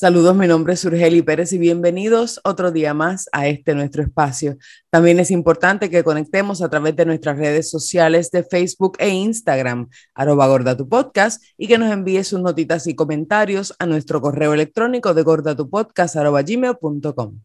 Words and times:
Saludos, 0.00 0.34
mi 0.34 0.46
nombre 0.46 0.72
es 0.72 0.84
Urgeli 0.86 1.20
Pérez 1.20 1.52
y 1.52 1.58
bienvenidos 1.58 2.40
otro 2.44 2.72
día 2.72 2.94
más 2.94 3.28
a 3.32 3.48
este 3.48 3.74
nuestro 3.74 4.02
espacio. 4.02 4.56
También 4.88 5.20
es 5.20 5.30
importante 5.30 5.90
que 5.90 6.02
conectemos 6.02 6.62
a 6.62 6.70
través 6.70 6.96
de 6.96 7.04
nuestras 7.04 7.36
redes 7.36 7.68
sociales 7.68 8.30
de 8.30 8.42
Facebook 8.42 8.96
e 8.98 9.10
Instagram, 9.10 9.90
arroba 10.14 10.46
gorda 10.46 10.74
tu 10.74 10.88
podcast, 10.88 11.44
y 11.58 11.68
que 11.68 11.76
nos 11.76 11.92
envíe 11.92 12.24
sus 12.24 12.40
notitas 12.40 12.86
y 12.86 12.94
comentarios 12.94 13.74
a 13.78 13.84
nuestro 13.84 14.22
correo 14.22 14.54
electrónico 14.54 15.12
de 15.12 15.22
gordatupodcast 15.22 16.16
arroba 16.16 16.40
gmail.com. 16.40 17.38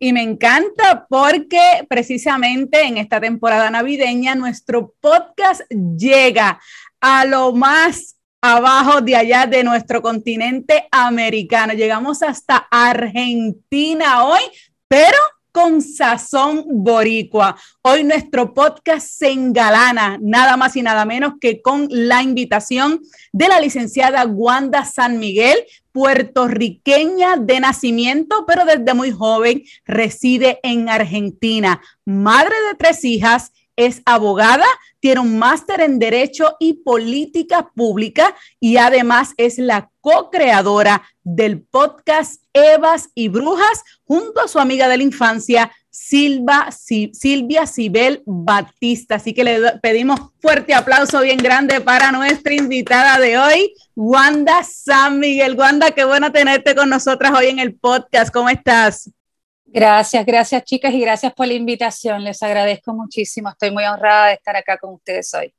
Y 0.00 0.12
me 0.12 0.22
encanta 0.22 1.06
porque 1.08 1.86
precisamente 1.88 2.82
en 2.82 2.96
esta 2.96 3.20
temporada 3.20 3.70
navideña 3.70 4.34
nuestro 4.34 4.92
podcast 5.00 5.60
llega 5.70 6.60
a 7.00 7.24
lo 7.26 7.52
más 7.52 8.15
abajo 8.54 9.00
de 9.00 9.16
allá 9.16 9.46
de 9.46 9.64
nuestro 9.64 10.00
continente 10.00 10.86
americano. 10.90 11.72
Llegamos 11.72 12.22
hasta 12.22 12.68
Argentina 12.70 14.24
hoy, 14.24 14.40
pero 14.86 15.18
con 15.50 15.80
sazón 15.82 16.64
boricua. 16.68 17.56
Hoy 17.82 18.04
nuestro 18.04 18.52
podcast 18.54 19.08
se 19.08 19.32
engalana 19.32 20.18
nada 20.20 20.56
más 20.56 20.76
y 20.76 20.82
nada 20.82 21.04
menos 21.04 21.34
que 21.40 21.60
con 21.60 21.88
la 21.90 22.22
invitación 22.22 23.00
de 23.32 23.48
la 23.48 23.58
licenciada 23.58 24.26
Wanda 24.26 24.84
San 24.84 25.18
Miguel, 25.18 25.58
puertorriqueña 25.90 27.36
de 27.38 27.58
nacimiento, 27.58 28.44
pero 28.46 28.64
desde 28.64 28.94
muy 28.94 29.10
joven 29.10 29.62
reside 29.86 30.60
en 30.62 30.88
Argentina, 30.88 31.80
madre 32.04 32.54
de 32.68 32.76
tres 32.78 33.02
hijas 33.04 33.50
es 33.76 34.02
abogada, 34.04 34.66
tiene 35.00 35.20
un 35.20 35.38
máster 35.38 35.80
en 35.80 35.98
Derecho 35.98 36.56
y 36.58 36.74
Política 36.82 37.70
Pública 37.74 38.34
y 38.58 38.78
además 38.78 39.34
es 39.36 39.58
la 39.58 39.90
co-creadora 40.00 41.02
del 41.22 41.62
podcast 41.62 42.42
Evas 42.52 43.10
y 43.14 43.28
Brujas 43.28 43.82
junto 44.04 44.40
a 44.40 44.48
su 44.48 44.58
amiga 44.58 44.88
de 44.88 44.96
la 44.96 45.02
infancia, 45.02 45.70
Silva, 45.90 46.68
Silvia 46.70 47.66
Sibel 47.66 48.22
Batista. 48.26 49.16
Así 49.16 49.32
que 49.32 49.44
le 49.44 49.72
pedimos 49.82 50.20
fuerte 50.40 50.74
aplauso 50.74 51.20
bien 51.20 51.38
grande 51.38 51.80
para 51.80 52.12
nuestra 52.12 52.54
invitada 52.54 53.18
de 53.18 53.38
hoy, 53.38 53.74
Wanda 53.94 54.62
San 54.62 55.18
Miguel. 55.18 55.56
Wanda, 55.58 55.90
qué 55.90 56.04
bueno 56.04 56.32
tenerte 56.32 56.74
con 56.74 56.88
nosotras 56.90 57.32
hoy 57.36 57.46
en 57.46 57.58
el 57.58 57.74
podcast. 57.74 58.32
¿Cómo 58.32 58.48
estás? 58.48 59.10
Gracias, 59.66 60.24
gracias 60.24 60.64
chicas 60.64 60.94
y 60.94 61.00
gracias 61.00 61.34
por 61.34 61.46
la 61.46 61.54
invitación. 61.54 62.22
Les 62.24 62.42
agradezco 62.42 62.94
muchísimo. 62.94 63.50
Estoy 63.50 63.70
muy 63.70 63.84
honrada 63.84 64.28
de 64.28 64.34
estar 64.34 64.56
acá 64.56 64.78
con 64.78 64.94
ustedes 64.94 65.32
hoy. 65.34 65.52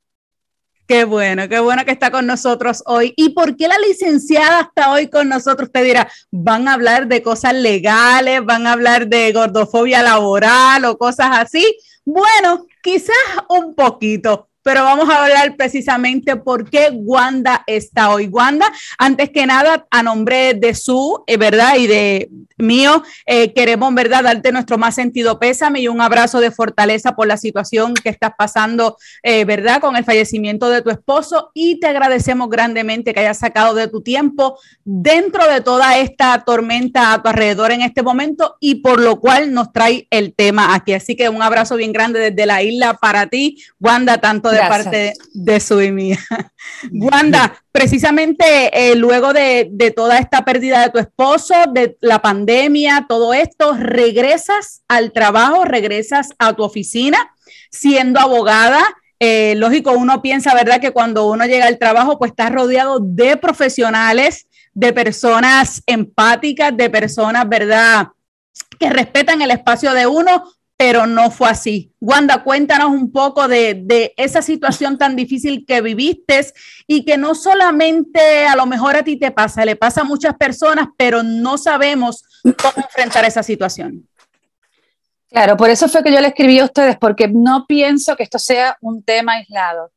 Qué 0.88 1.04
bueno, 1.04 1.46
qué 1.50 1.60
bueno 1.60 1.84
que 1.84 1.90
está 1.90 2.10
con 2.10 2.26
nosotros 2.26 2.82
hoy. 2.86 3.12
¿Y 3.14 3.28
por 3.34 3.56
qué 3.56 3.68
la 3.68 3.76
licenciada 3.76 4.62
está 4.62 4.90
hoy 4.90 5.08
con 5.08 5.28
nosotros? 5.28 5.68
Usted 5.68 5.84
dirá, 5.84 6.10
van 6.30 6.66
a 6.66 6.72
hablar 6.72 7.06
de 7.06 7.22
cosas 7.22 7.52
legales, 7.52 8.42
van 8.42 8.66
a 8.66 8.72
hablar 8.72 9.06
de 9.06 9.30
gordofobia 9.32 10.02
laboral 10.02 10.86
o 10.86 10.96
cosas 10.96 11.28
así. 11.32 11.78
Bueno, 12.06 12.64
quizás 12.82 13.14
un 13.50 13.74
poquito, 13.74 14.47
pero 14.68 14.84
vamos 14.84 15.08
a 15.08 15.24
hablar 15.24 15.56
precisamente 15.56 16.36
por 16.36 16.68
qué 16.68 16.90
Wanda 16.92 17.64
está 17.66 18.10
hoy. 18.10 18.26
Wanda, 18.26 18.70
antes 18.98 19.30
que 19.30 19.46
nada, 19.46 19.86
a 19.90 20.02
nombre 20.02 20.52
de 20.52 20.74
su, 20.74 21.24
eh, 21.26 21.38
¿verdad? 21.38 21.76
Y 21.78 21.86
de 21.86 22.28
mío, 22.58 23.02
eh, 23.24 23.54
queremos, 23.54 23.94
¿verdad?, 23.94 24.24
darte 24.24 24.52
nuestro 24.52 24.76
más 24.76 24.94
sentido 24.94 25.38
pésame 25.38 25.80
y 25.80 25.88
un 25.88 26.00
abrazo 26.02 26.40
de 26.40 26.50
fortaleza 26.50 27.14
por 27.14 27.26
la 27.26 27.38
situación 27.38 27.94
que 27.94 28.10
estás 28.10 28.32
pasando, 28.36 28.98
eh, 29.22 29.46
¿verdad?, 29.46 29.80
con 29.80 29.96
el 29.96 30.04
fallecimiento 30.04 30.68
de 30.68 30.82
tu 30.82 30.90
esposo 30.90 31.50
y 31.54 31.80
te 31.80 31.86
agradecemos 31.86 32.50
grandemente 32.50 33.14
que 33.14 33.20
hayas 33.20 33.38
sacado 33.38 33.74
de 33.74 33.88
tu 33.88 34.02
tiempo 34.02 34.58
dentro 34.84 35.48
de 35.48 35.62
toda 35.62 35.96
esta 35.98 36.44
tormenta 36.44 37.14
a 37.14 37.22
tu 37.22 37.28
alrededor 37.28 37.70
en 37.70 37.80
este 37.82 38.02
momento 38.02 38.56
y 38.60 38.76
por 38.76 39.00
lo 39.00 39.18
cual 39.20 39.54
nos 39.54 39.72
trae 39.72 40.06
el 40.10 40.34
tema 40.34 40.74
aquí. 40.74 40.92
Así 40.92 41.16
que 41.16 41.30
un 41.30 41.42
abrazo 41.42 41.76
bien 41.76 41.92
grande 41.92 42.18
desde 42.18 42.44
la 42.44 42.62
isla 42.62 42.94
para 42.94 43.28
ti, 43.28 43.62
Wanda, 43.80 44.18
tanto 44.18 44.50
de 44.50 44.57
de 44.62 44.68
parte 44.68 45.14
de 45.32 45.60
su 45.60 45.80
y 45.80 45.92
mía. 45.92 46.18
Wanda, 46.92 47.62
precisamente 47.72 48.44
eh, 48.72 48.94
luego 48.94 49.32
de, 49.32 49.68
de, 49.70 49.90
toda 49.90 50.18
esta 50.18 50.44
pérdida 50.44 50.82
de 50.82 50.90
tu 50.90 50.98
esposo, 50.98 51.54
de 51.72 51.96
la 52.00 52.20
pandemia, 52.20 53.06
todo 53.08 53.34
esto, 53.34 53.74
regresas 53.74 54.82
al 54.88 55.12
trabajo, 55.12 55.64
regresas 55.64 56.34
a 56.38 56.54
tu 56.54 56.62
oficina 56.62 57.30
siendo 57.70 58.20
abogada. 58.20 58.82
Eh, 59.20 59.54
lógico, 59.56 59.92
uno 59.92 60.22
piensa, 60.22 60.54
¿verdad? 60.54 60.80
Que 60.80 60.92
cuando 60.92 61.26
uno 61.26 61.44
llega 61.46 61.66
al 61.66 61.78
trabajo, 61.78 62.18
pues 62.18 62.30
está 62.30 62.50
rodeado 62.50 63.00
de 63.00 63.36
profesionales, 63.36 64.46
de 64.74 64.92
personas 64.92 65.82
empáticas, 65.86 66.76
de 66.76 66.88
personas, 66.88 67.48
¿verdad? 67.48 68.08
Que 68.78 68.90
respetan 68.90 69.42
el 69.42 69.50
espacio 69.50 69.92
de 69.92 70.06
uno, 70.06 70.44
pero 70.78 71.08
no 71.08 71.32
fue 71.32 71.50
así. 71.50 71.92
Wanda, 72.00 72.44
cuéntanos 72.44 72.90
un 72.90 73.10
poco 73.10 73.48
de, 73.48 74.14
esa 74.16 74.42
situación 74.42 74.96
tan 74.96 75.16
difícil 75.16 75.66
que 75.66 75.80
viviste 75.80 76.40
y 76.86 77.04
que 77.04 77.18
no 77.18 77.34
solamente 77.34 78.46
a 78.46 78.54
lo 78.54 78.64
mejor 78.64 78.94
a 78.94 79.02
ti 79.02 79.16
te 79.16 79.32
pasa, 79.32 79.64
le 79.64 79.74
pasa 79.74 80.02
a 80.02 80.04
muchas 80.04 80.36
personas, 80.36 80.86
pero 80.96 81.24
no 81.24 81.58
sabemos 81.58 82.22
cómo 82.44 82.76
enfrentar 82.76 83.24
esa 83.24 83.42
situación. 83.42 84.08
Claro, 85.28 85.56
por 85.56 85.68
eso 85.68 85.88
fue 85.88 86.04
que 86.04 86.12
yo 86.12 86.20
le 86.20 86.28
escribí 86.28 86.60
a 86.60 86.66
ustedes, 86.66 86.96
porque 86.96 87.26
no 87.26 87.66
pienso 87.66 88.14
que 88.14 88.22
esto 88.22 88.38
sea 88.38 88.78
un 88.80 89.02
tema 89.02 89.32
aislado. 89.32 89.90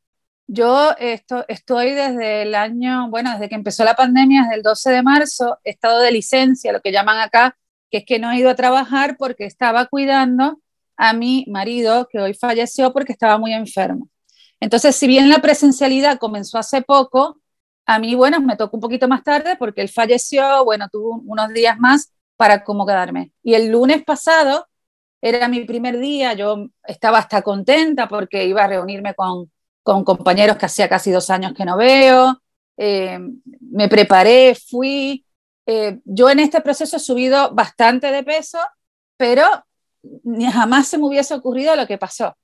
Yo 0.48 0.96
esto, 0.98 1.46
estoy 1.48 1.92
desde 1.92 2.42
el 2.42 2.56
año, 2.56 3.08
bueno, 3.12 3.32
desde 3.34 3.50
que 3.50 3.56
empezó 3.56 3.84
la 3.84 3.94
pandemia, 3.94 4.42
desde 4.42 4.56
el 4.56 4.64
12 4.64 4.90
de 4.90 5.04
marzo, 5.04 5.60
he 5.64 5.70
estado 5.70 6.00
de 6.00 6.12
licencia, 6.12 6.74
lo 6.74 6.82
que 6.82 6.92
llaman 6.92 7.20
acá, 7.20 7.56
que 7.92 8.00
es 8.00 8.06
que 8.06 8.18
no 8.18 8.32
he 8.32 8.38
ido 8.38 8.50
a 8.50 8.56
trabajar 8.56 9.16
porque 9.18 9.46
estaba 9.46 9.86
cuidando 9.86 10.60
a 10.98 11.14
mi 11.14 11.46
marido, 11.48 12.08
que 12.12 12.20
hoy 12.20 12.34
falleció 12.34 12.94
porque 12.94 13.14
estaba 13.14 13.38
muy 13.38 13.54
enfermo. 13.54 14.10
Entonces, 14.60 14.96
si 14.96 15.08
bien 15.08 15.30
la 15.30 15.40
presencialidad 15.40 16.20
comenzó 16.20 16.58
hace 16.58 16.82
poco, 16.82 17.42
a 17.86 18.00
mí, 18.00 18.16
bueno, 18.16 18.40
me 18.42 18.56
tocó 18.56 18.78
un 18.78 18.82
poquito 18.82 19.08
más 19.08 19.24
tarde 19.24 19.56
porque 19.58 19.82
él 19.82 19.90
falleció, 19.90 20.64
bueno, 20.64 20.88
tuvo 20.92 21.22
unos 21.26 21.50
días 21.50 21.78
más 21.80 22.14
para 22.38 22.56
acomodarme. 22.56 23.32
Y 23.44 23.56
el 23.56 23.70
lunes 23.70 24.04
pasado 24.04 24.68
era 25.22 25.48
mi 25.48 25.66
primer 25.66 26.00
día, 26.00 26.34
yo 26.34 26.68
estaba 26.84 27.20
hasta 27.20 27.42
contenta 27.42 28.08
porque 28.08 28.46
iba 28.46 28.64
a 28.64 28.68
reunirme 28.68 29.14
con, 29.14 29.52
con 29.84 30.04
compañeros 30.04 30.58
que 30.58 30.66
hacía 30.66 30.90
casi 30.90 31.12
dos 31.12 31.30
años 31.30 31.54
que 31.54 31.66
no 31.66 31.78
veo, 31.78 32.42
eh, 32.78 33.20
me 33.60 33.88
preparé, 33.88 34.56
fui. 34.56 35.26
Eh, 35.66 36.00
yo 36.06 36.30
en 36.30 36.40
este 36.40 36.62
proceso 36.62 36.98
he 36.98 37.00
subido 37.00 37.54
bastante 37.54 38.12
de 38.12 38.24
peso, 38.24 38.60
pero 39.18 39.44
ni 40.04 40.52
jamás 40.52 40.88
se 40.88 40.98
me 40.98 41.06
hubiese 41.06 41.34
ocurrido 41.34 41.76
lo 41.76 41.88
que 41.88 41.98
pasó. 41.98 42.36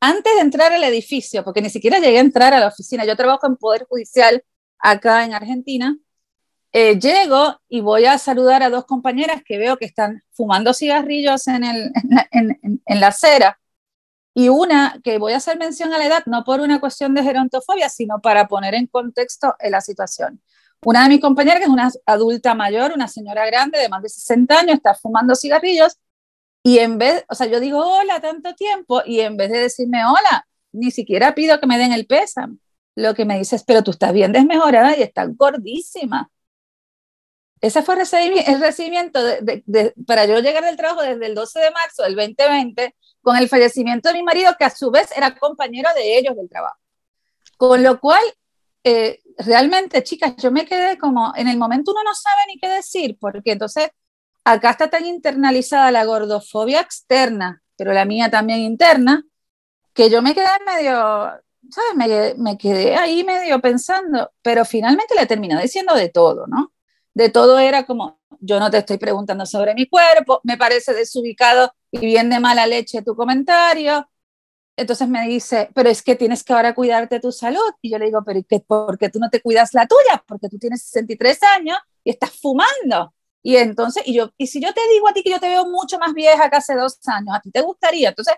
Antes 0.00 0.34
de 0.34 0.40
entrar 0.40 0.72
al 0.72 0.84
edificio, 0.84 1.42
porque 1.44 1.62
ni 1.62 1.70
siquiera 1.70 1.98
llegué 1.98 2.18
a 2.18 2.20
entrar 2.20 2.52
a 2.54 2.60
la 2.60 2.68
oficina, 2.68 3.04
yo 3.04 3.16
trabajo 3.16 3.46
en 3.46 3.56
Poder 3.56 3.86
Judicial 3.88 4.44
acá 4.78 5.24
en 5.24 5.32
Argentina, 5.32 5.96
eh, 6.72 6.98
llego 6.98 7.58
y 7.68 7.80
voy 7.80 8.04
a 8.04 8.18
saludar 8.18 8.62
a 8.62 8.68
dos 8.68 8.84
compañeras 8.84 9.42
que 9.44 9.56
veo 9.56 9.78
que 9.78 9.86
están 9.86 10.22
fumando 10.32 10.74
cigarrillos 10.74 11.48
en, 11.48 11.64
el, 11.64 11.92
en, 12.30 13.00
la, 13.00 13.08
acera. 13.08 13.58
Y 14.34 14.50
una 14.50 15.00
que 15.02 15.16
voy 15.16 15.32
a 15.32 15.38
hacer 15.38 15.58
mención 15.58 15.94
a 15.94 15.98
la 15.98 16.06
edad, 16.06 16.22
no 16.26 16.44
por 16.44 16.60
una 16.60 16.78
cuestión 16.78 17.14
de 17.14 17.22
gerontofobia, 17.22 17.88
sino 17.88 18.20
para 18.20 18.46
poner 18.46 18.74
en 18.74 18.86
contexto 18.88 19.54
la 19.70 19.80
situación. 19.80 20.42
Una 20.84 21.04
de 21.04 21.08
mis 21.08 21.20
compañeras, 21.22 21.60
que 21.60 21.64
es 21.64 21.70
una 21.70 21.90
adulta 22.04 22.54
mayor, 22.54 22.92
una 22.94 23.08
señora 23.08 23.46
grande 23.46 23.78
de 23.78 23.88
más 23.88 24.02
de 24.02 24.10
60 24.10 24.58
años, 24.58 24.74
está 24.74 24.94
fumando 24.94 25.34
cigarrillos 25.34 25.96
y 26.66 26.80
en 26.80 26.98
vez, 26.98 27.24
o 27.28 27.34
sea, 27.36 27.46
yo 27.46 27.60
digo, 27.60 27.78
hola, 27.78 28.20
tanto 28.20 28.52
tiempo, 28.56 29.00
y 29.06 29.20
en 29.20 29.36
vez 29.36 29.52
de 29.52 29.58
decirme, 29.58 30.04
hola, 30.04 30.48
ni 30.72 30.90
siquiera 30.90 31.32
pido 31.32 31.60
que 31.60 31.66
me 31.68 31.78
den 31.78 31.92
el 31.92 32.08
pésame. 32.08 32.56
Lo 32.96 33.14
que 33.14 33.24
me 33.24 33.38
dices, 33.38 33.62
pero 33.64 33.84
tú 33.84 33.92
estás 33.92 34.12
bien 34.12 34.32
desmejorada 34.32 34.96
y 34.96 35.02
estás 35.02 35.28
gordísima. 35.36 36.28
Ese 37.60 37.82
fue 37.82 37.94
el 37.94 38.60
recibimiento 38.60 39.20
para 40.08 40.24
yo 40.24 40.40
llegar 40.40 40.64
al 40.64 40.76
trabajo 40.76 41.02
desde 41.02 41.26
el 41.26 41.36
12 41.36 41.60
de 41.60 41.70
marzo 41.70 42.02
del 42.02 42.16
2020 42.16 42.96
con 43.22 43.36
el 43.36 43.48
fallecimiento 43.48 44.08
de 44.08 44.14
mi 44.14 44.24
marido, 44.24 44.56
que 44.58 44.64
a 44.64 44.70
su 44.70 44.90
vez 44.90 45.16
era 45.16 45.38
compañero 45.38 45.88
de 45.94 46.18
ellos 46.18 46.34
del 46.34 46.48
trabajo. 46.48 46.80
Con 47.56 47.84
lo 47.84 48.00
cual, 48.00 48.24
eh, 48.82 49.20
realmente, 49.38 50.02
chicas, 50.02 50.34
yo 50.38 50.50
me 50.50 50.66
quedé 50.66 50.98
como, 50.98 51.32
en 51.36 51.46
el 51.46 51.58
momento 51.58 51.92
uno 51.92 52.02
no 52.02 52.14
sabe 52.16 52.42
ni 52.48 52.58
qué 52.58 52.68
decir, 52.68 53.16
porque 53.20 53.52
entonces 53.52 53.90
acá 54.46 54.70
está 54.70 54.88
tan 54.88 55.04
internalizada 55.04 55.90
la 55.90 56.04
gordofobia 56.04 56.80
externa, 56.80 57.62
pero 57.76 57.92
la 57.92 58.04
mía 58.04 58.30
también 58.30 58.60
interna, 58.60 59.24
que 59.92 60.08
yo 60.08 60.22
me 60.22 60.34
quedé 60.34 60.46
medio, 60.64 60.92
¿sabes? 61.68 62.36
Me, 62.38 62.56
quedé 62.56 62.94
ahí 62.94 63.24
medio 63.24 63.60
pensando, 63.60 64.30
pero 64.42 64.64
finalmente 64.64 65.16
le 65.16 65.26
terminé 65.26 65.60
diciendo 65.60 65.94
de 65.96 66.10
todo, 66.10 66.46
¿no? 66.46 66.72
De 67.12 67.28
todo 67.28 67.58
era 67.58 67.86
como, 67.86 68.20
yo 68.38 68.60
no 68.60 68.70
te 68.70 68.78
estoy 68.78 68.98
preguntando 68.98 69.46
sobre 69.46 69.74
mi 69.74 69.88
cuerpo, 69.88 70.40
me 70.44 70.56
parece 70.56 70.94
desubicado 70.94 71.72
y 71.90 71.98
bien 71.98 72.30
de 72.30 72.38
mala 72.38 72.68
leche 72.68 73.02
tu 73.02 73.16
comentario. 73.16 74.08
Entonces 74.76 75.08
me 75.08 75.26
dice, 75.26 75.70
pero 75.74 75.88
es 75.88 76.02
que 76.02 76.14
tienes 76.14 76.44
que 76.44 76.52
ahora 76.52 76.74
cuidarte 76.74 77.18
tu 77.18 77.32
salud. 77.32 77.72
Y 77.82 77.90
yo 77.90 77.98
le 77.98 78.04
digo, 78.06 78.22
pero 78.24 78.40
¿qué, 78.48 78.60
¿por 78.60 78.96
qué 78.98 79.08
tú 79.08 79.18
no 79.18 79.30
te 79.30 79.40
cuidas 79.40 79.74
la 79.74 79.88
tuya? 79.88 80.22
Porque 80.26 80.48
tú 80.48 80.58
tienes 80.58 80.82
63 80.82 81.42
años 81.56 81.78
y 82.04 82.10
estás 82.10 82.30
fumando. 82.38 83.14
Y 83.46 83.56
entonces, 83.58 84.02
y 84.06 84.12
yo, 84.12 84.32
y 84.36 84.48
si 84.48 84.60
yo 84.60 84.74
te 84.74 84.80
digo 84.92 85.06
a 85.06 85.12
ti 85.12 85.22
que 85.22 85.30
yo 85.30 85.38
te 85.38 85.48
veo 85.48 85.66
mucho 85.66 86.00
más 86.00 86.12
vieja 86.14 86.50
que 86.50 86.56
hace 86.56 86.74
dos 86.74 86.98
años, 87.06 87.36
¿a 87.36 87.40
ti 87.40 87.52
te 87.52 87.60
gustaría? 87.60 88.08
Entonces, 88.08 88.34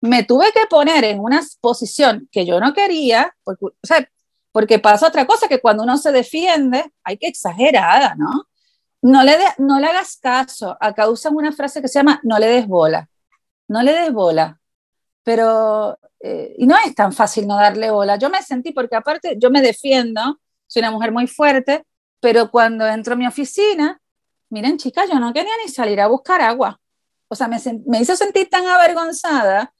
me 0.00 0.22
tuve 0.22 0.52
que 0.52 0.66
poner 0.70 1.02
en 1.02 1.18
una 1.18 1.42
posición 1.60 2.28
que 2.30 2.46
yo 2.46 2.60
no 2.60 2.72
quería, 2.72 3.34
porque, 3.42 3.64
o 3.64 3.72
sea, 3.82 4.08
porque 4.52 4.78
pasa 4.78 5.08
otra 5.08 5.26
cosa, 5.26 5.48
que 5.48 5.60
cuando 5.60 5.82
uno 5.82 5.98
se 5.98 6.12
defiende, 6.12 6.92
hay 7.02 7.16
que 7.18 7.26
exagerada, 7.26 8.14
¿no? 8.16 8.44
No 9.02 9.24
le, 9.24 9.36
no 9.58 9.80
le 9.80 9.88
hagas 9.88 10.16
caso. 10.16 10.76
Acá 10.80 11.10
usan 11.10 11.34
una 11.34 11.50
frase 11.50 11.82
que 11.82 11.88
se 11.88 11.98
llama 11.98 12.20
no 12.22 12.38
le 12.38 12.46
des 12.46 12.68
bola. 12.68 13.08
No 13.66 13.82
le 13.82 13.92
des 13.92 14.12
bola. 14.12 14.60
Pero, 15.24 15.98
eh, 16.20 16.54
y 16.56 16.68
no 16.68 16.76
es 16.86 16.94
tan 16.94 17.12
fácil 17.12 17.48
no 17.48 17.56
darle 17.56 17.90
bola. 17.90 18.16
Yo 18.16 18.30
me 18.30 18.40
sentí, 18.42 18.70
porque 18.72 18.94
aparte 18.94 19.36
yo 19.40 19.50
me 19.50 19.60
defiendo, 19.60 20.38
soy 20.68 20.82
una 20.82 20.92
mujer 20.92 21.10
muy 21.10 21.26
fuerte, 21.26 21.84
pero 22.20 22.48
cuando 22.52 22.86
entro 22.86 23.14
a 23.14 23.16
mi 23.16 23.26
oficina, 23.26 23.98
miren 24.52 24.76
chicas, 24.78 25.08
yo 25.10 25.18
no 25.18 25.32
quería 25.32 25.52
ni 25.64 25.70
salir 25.72 26.00
a 26.00 26.08
buscar 26.08 26.40
agua. 26.42 26.80
O 27.28 27.34
sea, 27.34 27.48
me, 27.48 27.58
me 27.86 28.00
hizo 28.00 28.14
sentir 28.16 28.48
tan 28.50 28.66
avergonzada 28.66 29.74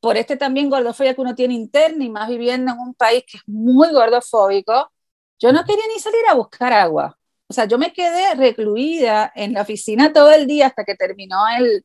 por 0.00 0.16
este 0.16 0.36
también 0.36 0.68
gordofobia 0.70 1.14
que 1.14 1.20
uno 1.20 1.34
tiene 1.34 1.54
interna 1.54 2.04
y 2.04 2.10
más 2.10 2.28
viviendo 2.28 2.72
en 2.72 2.78
un 2.78 2.94
país 2.94 3.24
que 3.26 3.38
es 3.38 3.42
muy 3.46 3.90
gordofóbico, 3.92 4.92
yo 5.38 5.52
no 5.52 5.64
quería 5.64 5.84
ni 5.92 6.00
salir 6.00 6.22
a 6.28 6.34
buscar 6.34 6.72
agua. 6.72 7.18
O 7.48 7.52
sea, 7.54 7.66
yo 7.66 7.78
me 7.78 7.92
quedé 7.92 8.34
recluida 8.34 9.32
en 9.34 9.52
la 9.52 9.62
oficina 9.62 10.12
todo 10.12 10.32
el 10.32 10.46
día 10.46 10.66
hasta 10.66 10.84
que 10.84 10.94
terminó 10.94 11.38
el, 11.58 11.84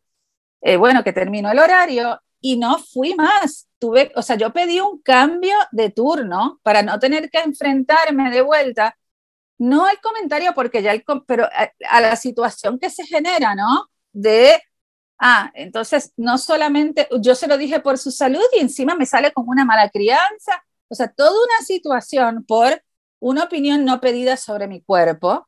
eh, 0.61 0.77
bueno, 0.77 1.03
que 1.03 1.13
terminó 1.13 1.51
el 1.51 1.59
horario 1.59 2.19
y 2.41 2.57
no 2.57 2.77
fui 2.79 3.15
más. 3.15 3.69
Tuve, 3.79 4.11
o 4.15 4.21
sea, 4.21 4.35
yo 4.35 4.51
pedí 4.51 4.79
un 4.79 5.01
cambio 5.01 5.55
de 5.71 5.89
turno 5.89 6.59
para 6.63 6.83
no 6.83 6.99
tener 6.99 7.29
que 7.29 7.39
enfrentarme 7.39 8.31
de 8.31 8.41
vuelta. 8.41 8.97
No 9.59 9.87
el 9.87 9.99
comentario, 10.01 10.53
porque 10.55 10.81
ya 10.81 10.93
el, 10.93 11.03
pero 11.27 11.45
a, 11.45 11.71
a 11.89 12.01
la 12.01 12.15
situación 12.15 12.79
que 12.79 12.89
se 12.89 13.05
genera, 13.05 13.53
¿no? 13.53 13.89
De 14.11 14.59
Ah, 15.19 15.51
entonces 15.53 16.13
no 16.15 16.37
solamente 16.37 17.07
yo 17.19 17.35
se 17.35 17.47
lo 17.47 17.57
dije 17.57 17.81
por 17.81 17.97
su 17.97 18.09
salud 18.09 18.41
y 18.55 18.61
encima 18.61 18.95
me 18.95 19.05
sale 19.05 19.33
como 19.33 19.51
una 19.51 19.65
mala 19.65 19.89
crianza, 19.89 20.63
o 20.87 20.95
sea, 20.95 21.09
toda 21.09 21.31
una 21.31 21.65
situación 21.65 22.45
por 22.45 22.81
una 23.19 23.43
opinión 23.43 23.83
no 23.83 23.99
pedida 23.99 24.37
sobre 24.37 24.67
mi 24.67 24.81
cuerpo, 24.81 25.45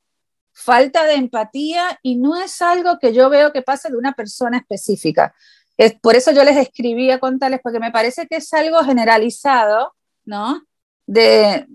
falta 0.52 1.06
de 1.06 1.14
empatía 1.14 1.98
y 2.04 2.18
no 2.18 2.36
es 2.36 2.62
algo 2.62 3.00
que 3.00 3.14
yo 3.14 3.30
veo 3.30 3.54
que 3.54 3.62
pase 3.62 3.90
de 3.90 3.96
una 3.96 4.12
persona 4.12 4.58
específica. 4.58 5.34
Es, 5.78 5.94
por 6.02 6.18
eso 6.18 6.32
yo 6.32 6.44
les 6.44 6.58
escribí 6.58 7.10
a 7.10 7.20
contarles, 7.20 7.62
porque 7.64 7.80
me 7.80 7.92
parece 7.92 8.28
que 8.28 8.38
es 8.38 8.54
algo 8.54 8.84
generalizado, 8.84 9.96
¿no? 10.26 10.62
De, 11.08 11.66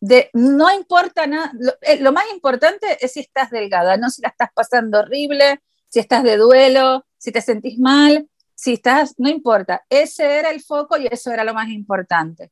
de 0.00 0.30
no 0.32 0.72
importa 0.72 1.26
nada, 1.26 1.52
lo, 1.58 1.72
eh, 1.82 2.00
lo 2.00 2.12
más 2.12 2.24
importante 2.32 2.98
es 3.00 3.12
si 3.12 3.20
estás 3.20 3.50
delgada, 3.50 3.96
no 3.96 4.10
si 4.10 4.22
la 4.22 4.28
estás 4.28 4.48
pasando 4.54 5.00
horrible, 5.00 5.60
si 5.88 6.00
estás 6.00 6.22
de 6.22 6.36
duelo, 6.36 7.04
si 7.18 7.32
te 7.32 7.42
sentís 7.42 7.78
mal, 7.78 8.28
si 8.54 8.74
estás, 8.74 9.14
no 9.18 9.28
importa, 9.28 9.84
ese 9.88 10.38
era 10.38 10.50
el 10.50 10.62
foco 10.62 10.96
y 10.98 11.06
eso 11.10 11.30
era 11.30 11.44
lo 11.44 11.54
más 11.54 11.68
importante. 11.68 12.50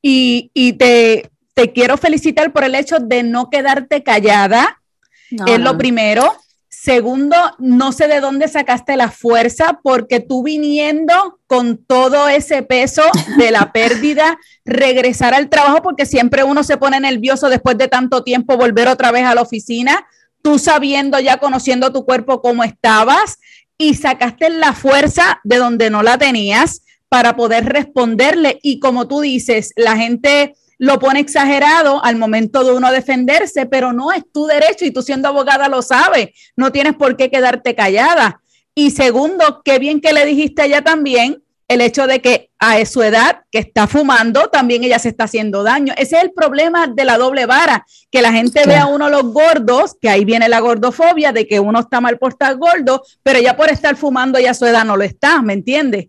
Y, 0.00 0.50
y 0.54 0.74
te, 0.74 1.30
te, 1.54 1.72
quiero 1.72 1.96
felicitar 1.96 2.52
por 2.52 2.64
el 2.64 2.74
hecho 2.74 2.98
de 2.98 3.22
no 3.22 3.48
quedarte 3.48 4.02
callada, 4.02 4.82
no, 5.30 5.46
es 5.46 5.58
no. 5.58 5.72
lo 5.72 5.78
primero. 5.78 6.36
Segundo, 6.84 7.34
no 7.58 7.92
sé 7.92 8.08
de 8.08 8.20
dónde 8.20 8.46
sacaste 8.46 8.98
la 8.98 9.10
fuerza 9.10 9.80
porque 9.82 10.20
tú 10.20 10.42
viniendo 10.42 11.40
con 11.46 11.78
todo 11.78 12.28
ese 12.28 12.62
peso 12.62 13.00
de 13.38 13.50
la 13.50 13.72
pérdida, 13.72 14.38
regresar 14.66 15.32
al 15.32 15.48
trabajo 15.48 15.80
porque 15.80 16.04
siempre 16.04 16.44
uno 16.44 16.62
se 16.62 16.76
pone 16.76 17.00
nervioso 17.00 17.48
después 17.48 17.78
de 17.78 17.88
tanto 17.88 18.22
tiempo 18.22 18.58
volver 18.58 18.88
otra 18.88 19.12
vez 19.12 19.24
a 19.24 19.34
la 19.34 19.40
oficina, 19.40 20.06
tú 20.42 20.58
sabiendo 20.58 21.18
ya 21.20 21.38
conociendo 21.38 21.90
tu 21.90 22.04
cuerpo 22.04 22.42
cómo 22.42 22.64
estabas 22.64 23.38
y 23.78 23.94
sacaste 23.94 24.50
la 24.50 24.74
fuerza 24.74 25.40
de 25.42 25.56
donde 25.56 25.88
no 25.88 26.02
la 26.02 26.18
tenías 26.18 26.82
para 27.08 27.34
poder 27.34 27.64
responderle. 27.64 28.58
Y 28.62 28.78
como 28.78 29.08
tú 29.08 29.22
dices, 29.22 29.72
la 29.76 29.96
gente 29.96 30.54
lo 30.78 30.98
pone 30.98 31.20
exagerado 31.20 32.04
al 32.04 32.16
momento 32.16 32.64
de 32.64 32.72
uno 32.72 32.90
defenderse, 32.90 33.66
pero 33.66 33.92
no 33.92 34.12
es 34.12 34.24
tu 34.32 34.46
derecho 34.46 34.84
y 34.84 34.90
tú 34.90 35.02
siendo 35.02 35.28
abogada 35.28 35.68
lo 35.68 35.82
sabes, 35.82 36.30
no 36.56 36.72
tienes 36.72 36.94
por 36.94 37.16
qué 37.16 37.30
quedarte 37.30 37.74
callada. 37.74 38.40
Y 38.74 38.90
segundo, 38.90 39.62
qué 39.64 39.78
bien 39.78 40.00
que 40.00 40.12
le 40.12 40.26
dijiste 40.26 40.62
a 40.62 40.64
ella 40.64 40.82
también 40.82 41.42
el 41.68 41.80
hecho 41.80 42.06
de 42.06 42.20
que 42.20 42.50
a 42.58 42.84
su 42.84 43.02
edad, 43.02 43.42
que 43.50 43.58
está 43.58 43.86
fumando, 43.86 44.48
también 44.48 44.84
ella 44.84 44.98
se 44.98 45.08
está 45.08 45.24
haciendo 45.24 45.62
daño. 45.62 45.94
Ese 45.96 46.16
es 46.16 46.22
el 46.22 46.32
problema 46.32 46.86
de 46.86 47.04
la 47.04 47.16
doble 47.16 47.46
vara, 47.46 47.86
que 48.10 48.22
la 48.22 48.32
gente 48.32 48.62
claro. 48.62 48.68
ve 48.68 48.76
a 48.76 48.86
uno 48.86 49.08
los 49.08 49.24
gordos, 49.32 49.96
que 50.00 50.08
ahí 50.08 50.24
viene 50.24 50.48
la 50.48 50.60
gordofobia, 50.60 51.32
de 51.32 51.46
que 51.46 51.60
uno 51.60 51.80
está 51.80 52.00
mal 52.00 52.18
por 52.18 52.32
estar 52.32 52.56
gordo, 52.56 53.02
pero 53.22 53.40
ya 53.40 53.56
por 53.56 53.70
estar 53.70 53.96
fumando 53.96 54.38
ya 54.38 54.50
a 54.50 54.54
su 54.54 54.66
edad 54.66 54.84
no 54.84 54.96
lo 54.96 55.04
está, 55.04 55.40
¿me 55.42 55.54
entiendes? 55.54 56.08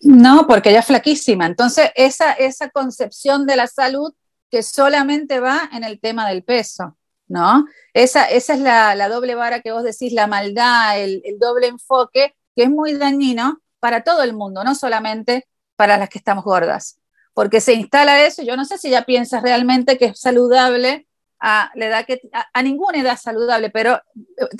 No, 0.00 0.46
porque 0.46 0.70
ella 0.70 0.80
es 0.80 0.86
flaquísima. 0.86 1.46
Entonces, 1.46 1.90
esa, 1.94 2.32
esa 2.32 2.70
concepción 2.70 3.46
de 3.46 3.56
la 3.56 3.66
salud 3.66 4.12
que 4.50 4.62
solamente 4.62 5.40
va 5.40 5.68
en 5.72 5.84
el 5.84 6.00
tema 6.00 6.28
del 6.28 6.44
peso, 6.44 6.96
¿no? 7.28 7.66
Esa, 7.92 8.24
esa 8.26 8.54
es 8.54 8.60
la, 8.60 8.94
la 8.94 9.08
doble 9.08 9.34
vara 9.34 9.60
que 9.60 9.72
vos 9.72 9.82
decís, 9.82 10.12
la 10.12 10.26
maldad, 10.26 11.00
el, 11.00 11.22
el 11.24 11.38
doble 11.38 11.66
enfoque, 11.66 12.34
que 12.54 12.64
es 12.64 12.70
muy 12.70 12.94
dañino 12.94 13.60
para 13.80 14.02
todo 14.04 14.22
el 14.22 14.34
mundo, 14.34 14.64
no 14.64 14.74
solamente 14.74 15.46
para 15.76 15.98
las 15.98 16.08
que 16.08 16.18
estamos 16.18 16.44
gordas, 16.44 16.98
porque 17.34 17.60
se 17.60 17.74
instala 17.74 18.24
eso, 18.24 18.42
yo 18.42 18.56
no 18.56 18.64
sé 18.64 18.78
si 18.78 18.90
ya 18.90 19.02
piensas 19.02 19.42
realmente 19.42 19.98
que 19.98 20.06
es 20.06 20.18
saludable 20.18 21.06
a 21.38 21.70
la 21.74 21.86
edad 21.86 22.06
que, 22.06 22.22
a, 22.32 22.62
ninguna 22.62 22.98
edad 22.98 23.18
saludable, 23.18 23.70
pero 23.70 24.00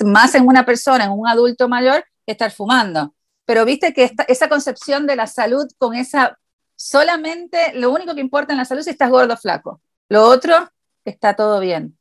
más 0.05 0.35
en 0.35 0.47
una 0.47 0.63
persona, 0.63 1.05
en 1.05 1.11
un 1.11 1.27
adulto 1.27 1.67
mayor, 1.67 2.05
estar 2.27 2.51
fumando. 2.51 3.15
Pero 3.47 3.63
viste 3.63 3.93
que 3.93 4.03
esta, 4.03 4.23
esa 4.23 4.49
concepción 4.49 5.07
de 5.07 5.15
la 5.15 5.25
salud 5.25 5.65
con 5.77 5.95
esa, 5.95 6.37
solamente 6.75 7.57
lo 7.75 7.91
único 7.91 8.13
que 8.13 8.19
importa 8.19 8.51
en 8.51 8.57
la 8.57 8.65
salud 8.65 8.79
es 8.79 8.85
si 8.85 8.91
estás 8.91 9.09
gordo 9.09 9.33
o 9.33 9.37
flaco. 9.37 9.81
Lo 10.09 10.25
otro, 10.25 10.69
está 11.05 11.33
todo 11.33 11.61
bien. 11.61 11.97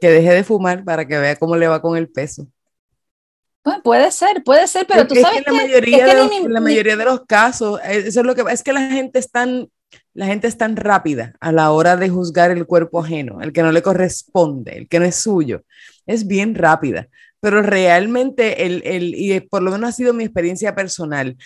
Que 0.00 0.10
deje 0.10 0.32
de 0.32 0.44
fumar 0.44 0.84
para 0.84 1.06
que 1.06 1.18
vea 1.18 1.36
cómo 1.36 1.54
le 1.54 1.68
va 1.68 1.82
con 1.82 1.98
el 1.98 2.08
peso. 2.08 2.46
Bueno, 3.62 3.82
puede 3.82 4.10
ser, 4.10 4.42
puede 4.42 4.66
ser, 4.66 4.86
pero 4.86 5.02
es 5.02 5.08
tú 5.08 5.16
sabes 5.16 5.44
que, 5.44 5.50
la, 5.50 5.62
mayoría 5.64 5.98
que, 5.98 6.04
de 6.04 6.14
los, 6.14 6.30
ni, 6.30 6.48
la 6.48 6.60
mayoría 6.62 6.96
de 6.96 7.04
los 7.04 7.26
casos, 7.26 7.78
eh, 7.84 8.04
eso 8.06 8.20
es 8.20 8.26
lo 8.26 8.34
que 8.34 8.42
es 8.50 8.62
que 8.62 8.72
la 8.72 8.88
gente 8.88 9.18
es 9.18 9.30
tan, 9.30 9.68
la 10.14 10.24
gente 10.24 10.46
es 10.46 10.56
tan 10.56 10.76
rápida 10.76 11.34
a 11.40 11.52
la 11.52 11.72
hora 11.72 11.96
de 11.96 12.08
juzgar 12.08 12.50
el 12.50 12.64
cuerpo 12.64 13.00
ajeno, 13.00 13.42
el 13.42 13.52
que 13.52 13.62
no 13.62 13.70
le 13.70 13.82
corresponde, 13.82 14.78
el 14.78 14.88
que 14.88 14.98
no 14.98 15.04
es 15.04 15.16
suyo, 15.16 15.64
es 16.06 16.26
bien 16.26 16.54
rápida, 16.54 17.08
pero 17.40 17.62
realmente 17.62 18.66
el, 18.66 18.82
el 18.84 19.14
y 19.14 19.40
por 19.40 19.62
lo 19.62 19.70
menos 19.70 19.90
ha 19.90 19.92
sido 19.92 20.12
mi 20.12 20.24
experiencia 20.24 20.74
personal, 20.74 21.36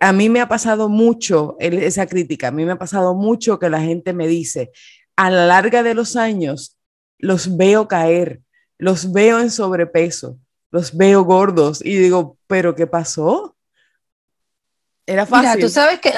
a 0.00 0.12
mí 0.12 0.28
me 0.28 0.40
ha 0.40 0.48
pasado 0.48 0.88
mucho 0.88 1.56
esa 1.60 2.06
crítica, 2.06 2.48
a 2.48 2.50
mí 2.50 2.64
me 2.64 2.72
ha 2.72 2.78
pasado 2.78 3.14
mucho 3.14 3.58
que 3.58 3.70
la 3.70 3.80
gente 3.80 4.12
me 4.12 4.26
dice, 4.26 4.72
a 5.16 5.30
la 5.30 5.46
larga 5.46 5.82
de 5.82 5.94
los 5.94 6.16
años, 6.16 6.76
los 7.18 7.56
veo 7.56 7.88
caer, 7.88 8.40
los 8.78 9.12
veo 9.12 9.40
en 9.40 9.50
sobrepeso, 9.50 10.38
los 10.70 10.96
veo 10.96 11.24
gordos 11.24 11.84
y 11.84 11.96
digo, 11.96 12.36
¿pero 12.46 12.74
qué 12.74 12.86
pasó? 12.86 13.56
Era 15.06 15.24
fácil. 15.24 15.50
Mira, 15.50 15.66
tú 15.66 15.72
sabes 15.72 16.00
que, 16.00 16.12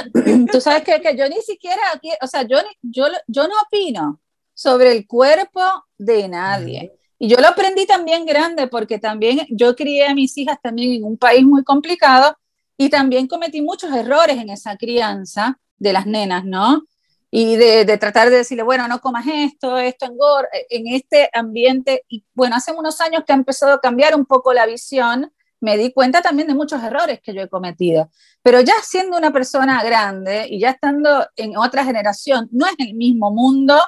tú 0.53 0.61
sabes 0.61 0.83
que, 0.83 1.01
que 1.01 1.17
yo 1.17 1.29
ni 1.29 1.43
siquiera, 1.43 1.83
o 2.23 2.27
sea, 2.27 2.43
yo, 2.43 2.59
yo, 2.81 3.07
yo 3.27 3.47
no 3.47 3.55
opino 3.67 4.21
sobre 4.55 4.93
el 4.93 5.07
cuerpo 5.07 5.61
de 5.99 6.29
nadie. 6.29 6.98
Y 7.19 7.29
yo 7.29 7.39
lo 7.39 7.49
aprendí 7.49 7.87
también 7.87 8.25
grande 8.27 8.69
porque 8.69 8.99
también 8.99 9.47
yo 9.51 9.75
crié 9.75 10.07
a 10.07 10.15
mis 10.15 10.37
hijas 10.39 10.59
también 10.63 10.93
en 10.93 11.05
un 11.05 11.19
país 11.19 11.45
muy 11.45 11.65
complicado 11.65 12.37
y 12.77 12.91
también 12.91 13.27
cometí 13.27 13.61
muchos 13.61 13.93
errores 13.93 14.39
en 14.39 14.51
esa 14.51 14.77
crianza 14.77 15.59
de 15.79 15.93
las 15.93 16.07
nenas, 16.07 16.45
¿no? 16.45 16.85
y 17.31 17.57
de, 17.57 17.99
tratar 17.99 18.31
de 18.31 18.39
decirle, 18.39 18.63
bueno, 18.63 18.89
no 18.89 19.01
comas 19.01 19.27
esto, 19.27 19.77
esto 19.79 20.07
engorda, 20.07 20.49
en 20.71 20.89
este 20.89 21.29
ambiente. 21.33 22.05
Y 22.09 22.25
bueno, 22.35 22.57
hace 22.57 22.73
unos 22.73 23.01
años 23.01 23.23
que 23.27 23.33
ha 23.33 23.37
empezado 23.37 23.73
a 23.73 23.81
cambiar 23.81 24.15
un 24.15 24.25
poco 24.25 24.53
la 24.53 24.67
visión, 24.67 25.31
me 25.61 25.77
di 25.77 25.93
cuenta 25.93 26.23
también 26.23 26.49
de 26.49 26.55
muchos 26.55 26.83
errores 26.83 27.21
que 27.21 27.35
yo 27.35 27.43
he 27.43 27.49
cometido. 27.49 28.11
Pero 28.43 28.61
ya 28.61 28.75
siendo 28.83 29.19
una 29.19 29.33
persona 29.33 29.83
grande 29.83 30.47
y 30.49 30.61
ya 30.61 30.71
estando 30.71 31.27
en 31.37 31.57
otra 31.57 31.85
generación, 31.85 32.49
no 32.51 32.67
es 32.67 32.75
el 32.79 32.95
mismo 32.95 33.31
mundo 33.31 33.79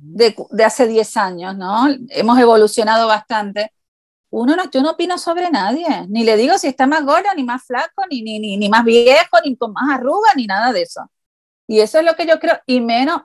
de, 0.00 0.34
de 0.50 0.64
hace 0.64 0.86
10 0.86 1.16
años, 1.16 1.56
¿no? 1.56 1.86
Hemos 2.10 2.38
evolucionado 2.38 3.06
bastante. 3.06 3.72
Uno 4.30 4.56
no, 4.56 4.70
yo 4.70 4.82
no 4.82 4.92
opino 4.92 5.18
sobre 5.18 5.50
nadie, 5.50 6.06
ni 6.08 6.24
le 6.24 6.36
digo 6.36 6.58
si 6.58 6.68
está 6.68 6.86
más 6.86 7.04
gordo, 7.04 7.28
ni 7.36 7.44
más 7.44 7.64
flaco, 7.64 8.02
ni, 8.10 8.22
ni, 8.22 8.38
ni, 8.38 8.56
ni 8.56 8.68
más 8.68 8.84
viejo, 8.84 9.38
ni 9.44 9.56
con 9.56 9.72
más 9.72 9.98
arrugas, 9.98 10.36
ni 10.36 10.46
nada 10.46 10.72
de 10.72 10.82
eso 10.82 11.10
Y 11.66 11.80
eso 11.80 11.98
es 11.98 12.04
lo 12.04 12.14
que 12.14 12.26
yo 12.26 12.38
creo, 12.38 12.58
y 12.66 12.80
menos, 12.80 13.22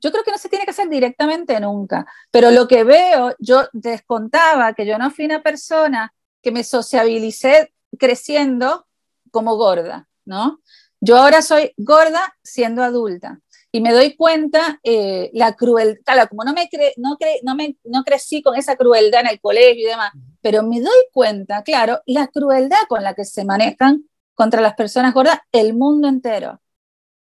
yo 0.00 0.10
creo 0.10 0.24
que 0.24 0.32
no 0.32 0.38
se 0.38 0.48
tiene 0.48 0.64
que 0.64 0.72
hacer 0.72 0.88
directamente 0.88 1.58
nunca, 1.60 2.04
pero 2.32 2.50
lo 2.50 2.66
que 2.66 2.82
veo, 2.82 3.34
yo 3.38 3.68
descontaba 3.72 4.72
que 4.74 4.86
yo 4.86 4.98
no 4.98 5.10
fui 5.10 5.26
una 5.26 5.42
persona 5.42 6.12
que 6.42 6.50
me 6.50 6.64
sociabilicé 6.64 7.72
creciendo 7.98 8.86
como 9.30 9.56
gorda, 9.56 10.08
¿no? 10.24 10.60
Yo 11.00 11.16
ahora 11.16 11.42
soy 11.42 11.72
gorda 11.76 12.36
siendo 12.42 12.82
adulta 12.82 13.40
y 13.72 13.80
me 13.80 13.92
doy 13.92 14.16
cuenta 14.16 14.80
eh, 14.82 15.30
la 15.32 15.54
crueldad, 15.54 16.00
claro, 16.04 16.28
como 16.28 16.44
no 16.44 16.52
me, 16.52 16.68
no, 16.96 17.16
no, 17.42 17.54
me 17.54 17.76
no 17.84 18.02
crecí 18.02 18.42
con 18.42 18.56
esa 18.56 18.76
crueldad 18.76 19.20
en 19.20 19.28
el 19.28 19.40
colegio 19.40 19.86
y 19.86 19.90
demás, 19.90 20.12
pero 20.40 20.62
me 20.62 20.80
doy 20.80 21.04
cuenta, 21.12 21.62
claro, 21.62 22.00
la 22.06 22.26
crueldad 22.28 22.78
con 22.88 23.04
la 23.04 23.14
que 23.14 23.24
se 23.24 23.44
manejan 23.44 24.04
contra 24.34 24.60
las 24.60 24.74
personas 24.74 25.14
gordas 25.14 25.38
el 25.52 25.74
mundo 25.74 26.08
entero. 26.08 26.60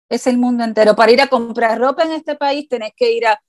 Es 0.10 0.25
el 0.25 0.38
mundo 0.39 0.63
entero. 0.63 0.96
Para 0.96 1.12
ir 1.12 1.22
a 1.22 1.27
comprar 1.27 1.77
ropa 1.77 2.03
en 2.03 2.13
este 2.13 2.36
país 2.36 2.68
tenés 2.68 2.94
que 2.96 3.12
ir 3.12 3.27
a, 3.27 3.39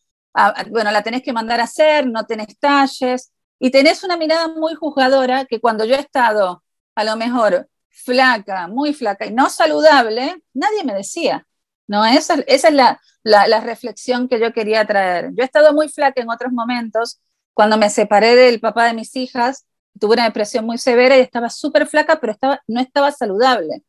bueno, 0.70 0.90
la 0.90 1.02
tenés 1.02 1.22
que 1.22 1.32
mandar 1.32 1.60
a 1.60 1.64
hacer, 1.64 2.06
no 2.06 2.26
tenés 2.26 2.58
talles 2.58 3.32
y 3.58 3.70
tenés 3.70 4.04
una 4.04 4.16
mirada 4.16 4.48
muy 4.48 4.74
juzgadora 4.74 5.46
que 5.46 5.60
cuando 5.60 5.84
yo 5.84 5.94
he 5.94 6.00
estado 6.00 6.62
a 6.94 7.04
lo 7.04 7.16
mejor 7.16 7.68
flaca, 7.88 8.68
muy 8.68 8.92
flaca 8.92 9.26
y 9.26 9.32
no 9.32 9.48
saludable, 9.48 10.42
nadie 10.52 10.84
me 10.84 10.94
decía. 10.94 11.46
¿No? 11.90 12.06
Esa, 12.06 12.34
esa 12.46 12.68
es 12.68 12.74
la, 12.74 13.00
la, 13.24 13.48
la, 13.48 13.60
reflexión 13.60 14.28
que 14.28 14.38
yo 14.38 14.52
quería 14.52 14.86
traer. 14.86 15.30
Yo 15.34 15.42
he 15.42 15.44
estado 15.44 15.74
muy 15.74 15.88
flaca 15.88 16.22
en 16.22 16.30
otros 16.30 16.52
momentos. 16.52 17.20
Cuando 17.52 17.76
me 17.76 17.90
separé 17.90 18.36
del 18.36 18.60
papá 18.60 18.86
de 18.86 18.94
mis 18.94 19.16
hijas, 19.16 19.66
tuve 19.98 20.14
una 20.14 20.24
depresión 20.24 20.64
muy 20.64 20.78
severa 20.78 21.18
y 21.18 21.20
estaba 21.20 21.50
súper 21.50 21.88
flaca, 21.88 22.20
pero 22.20 22.32
estaba, 22.32 22.62
no 22.68 22.80
estaba 22.80 23.10
saludable. 23.10 23.82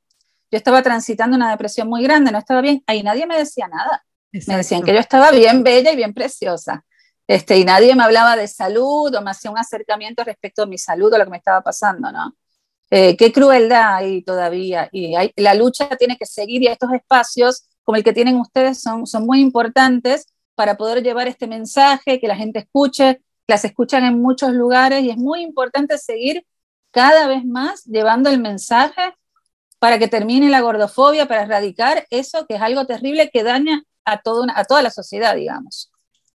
Yo 0.50 0.58
estaba 0.58 0.82
transitando 0.82 1.38
una 1.38 1.52
depresión 1.52 1.88
muy 1.88 2.02
grande, 2.02 2.32
no 2.32 2.40
estaba 2.40 2.62
bien. 2.62 2.84
Ahí 2.88 3.04
nadie 3.04 3.28
me 3.28 3.38
decía 3.38 3.68
nada. 3.68 4.04
Me 4.32 4.58
decían 4.58 4.82
que 4.82 4.94
yo 4.94 5.00
estaba 5.00 5.30
bien 5.30 5.62
bella 5.62 5.92
y 5.92 5.96
bien 5.96 6.16
preciosa. 6.16 6.84
Este, 7.28 7.60
y 7.60 7.66
nadie 7.66 7.94
me 7.96 8.04
hablaba 8.04 8.36
de 8.36 8.48
salud 8.48 9.14
o 9.14 9.22
me 9.22 9.30
hacía 9.30 9.52
un 9.52 9.60
acercamiento 9.60 10.24
respecto 10.24 10.64
a 10.64 10.66
mi 10.66 10.80
salud 10.80 11.14
o 11.14 11.20
lo 11.20 11.26
que 11.26 11.30
me 11.30 11.38
estaba 11.38 11.62
pasando, 11.62 12.12
¿no? 12.12 12.36
Eh, 12.90 13.16
qué 13.16 13.32
crueldad 13.32 13.98
hay 13.98 14.24
todavía. 14.24 14.90
Y 14.92 15.16
hay, 15.16 15.32
la 15.36 15.54
lucha 15.54 15.88
tiene 15.98 16.18
que 16.18 16.26
seguir 16.26 16.64
y 16.64 16.68
estos 16.68 16.92
espacios 16.94 17.68
como 17.84 17.98
el 17.98 18.04
que 18.04 18.14
tienen 18.14 18.38
ustedes 18.38 18.82
son, 18.82 19.08
son 19.08 19.26
muy 19.26 19.40
importantes 19.42 20.28
para 20.56 20.78
poder 20.78 21.04
llevar 21.04 21.28
este 21.28 21.48
mensaje, 21.48 22.20
que 22.20 22.28
la 22.28 22.36
gente 22.36 22.60
escuche, 22.60 23.22
las 23.48 23.66
escuchan 23.66 24.04
en 24.04 24.22
muchos 24.22 24.52
lugares 24.54 25.04
y 25.04 25.10
es 25.10 25.18
muy 25.18 25.42
importante 25.42 25.98
seguir 25.98 26.46
cada 26.92 27.28
vez 27.28 27.46
más 27.46 27.84
llevando 27.86 28.30
el 28.30 28.40
mensaje 28.40 29.14
para 29.80 29.98
que 29.98 30.08
termine 30.08 30.50
la 30.50 30.62
gordofobia, 30.62 31.28
para 31.28 31.44
erradicar 31.44 32.06
eso 32.10 32.46
que 32.46 32.56
es 32.56 32.62
algo 32.62 32.86
terrible 32.86 33.30
que 33.32 33.44
daña 33.44 33.84
a, 34.06 34.22
a 34.56 34.66
toda 34.66 34.82
la 34.82 34.92
sociedad, 34.92 35.36
digamos. 35.36 35.91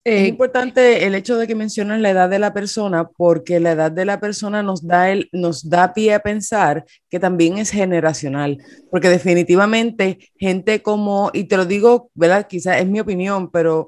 Es 0.06 0.22
eh, 0.22 0.28
importante 0.28 1.08
el 1.08 1.16
hecho 1.16 1.36
de 1.36 1.48
que 1.48 1.56
mencionas 1.56 2.00
la 2.00 2.12
edad 2.12 2.30
de 2.30 2.38
la 2.38 2.54
persona, 2.54 3.08
porque 3.08 3.60
la 3.60 3.72
edad 3.72 3.92
de 3.92 4.06
la 4.06 4.20
persona 4.20 4.62
nos 4.62 4.86
da, 4.86 5.10
el, 5.10 5.30
nos 5.32 5.68
da 5.68 5.96
pie 5.96 6.14
a 6.14 6.20
pensar 6.20 6.86
que 7.10 7.20
también 7.20 7.58
es 7.58 7.72
generacional, 7.72 8.60
porque 8.92 9.10
definitivamente 9.10 10.20
gente 10.38 10.84
como, 10.84 11.32
y 11.34 11.46
te 11.46 11.58
lo 11.58 11.66
digo, 11.66 12.12
¿verdad? 12.14 12.46
Quizás 12.48 12.82
es 12.82 12.86
mi 12.86 13.00
opinión, 13.00 13.50
pero 13.50 13.88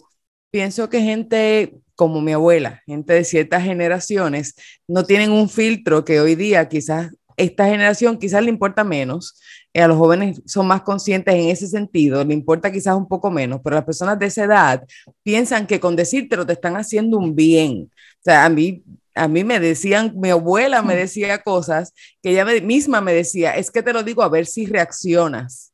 pienso 0.50 0.90
que 0.90 1.02
gente 1.02 1.76
como 1.94 2.20
mi 2.20 2.34
abuela, 2.34 2.82
gente 2.88 3.14
de 3.14 3.24
ciertas 3.24 3.64
generaciones, 3.64 4.56
no 4.88 5.04
tienen 5.04 5.32
un 5.32 5.50
filtro 5.50 6.04
que 6.04 6.20
hoy 6.20 6.34
día 6.34 6.68
quizás 6.68 7.12
esta 7.38 7.66
generación 7.68 8.18
quizás 8.18 8.42
le 8.44 8.50
importa 8.50 8.84
menos, 8.84 9.40
eh, 9.72 9.82
a 9.82 9.88
los 9.88 9.98
jóvenes 9.98 10.42
son 10.46 10.68
más 10.68 10.82
conscientes 10.82 11.34
en 11.36 11.50
ese 11.50 11.68
sentido, 11.68 12.24
le 12.26 12.34
importa 12.34 12.72
quizás 12.72 12.96
un 12.96 13.08
poco 13.08 13.30
menos, 13.30 13.62
pero 13.64 13.76
las 13.76 13.86
personas 13.86 14.18
de 14.18 14.26
esa 14.26 14.44
edad 14.44 14.84
piensan 15.22 15.68
que 15.68 15.80
con 15.80 15.96
decírtelo 15.96 16.46
te 16.46 16.54
están 16.54 16.76
haciendo 16.76 17.18
un 17.18 17.36
bien. 17.36 17.92
O 18.20 18.24
sea, 18.24 18.44
a 18.44 18.50
mí, 18.50 18.84
a 19.14 19.28
mí 19.28 19.44
me 19.44 19.60
decían, 19.60 20.14
mi 20.16 20.32
abuela 20.32 20.82
me 20.82 20.96
decía 20.96 21.44
cosas 21.44 21.94
que 22.24 22.32
ella 22.32 22.44
misma 22.62 23.02
me 23.02 23.14
decía, 23.14 23.52
es 23.56 23.70
que 23.70 23.84
te 23.84 23.94
lo 23.94 24.02
digo 24.02 24.24
a 24.24 24.30
ver 24.30 24.48
si 24.48 24.66
reaccionas. 24.66 25.72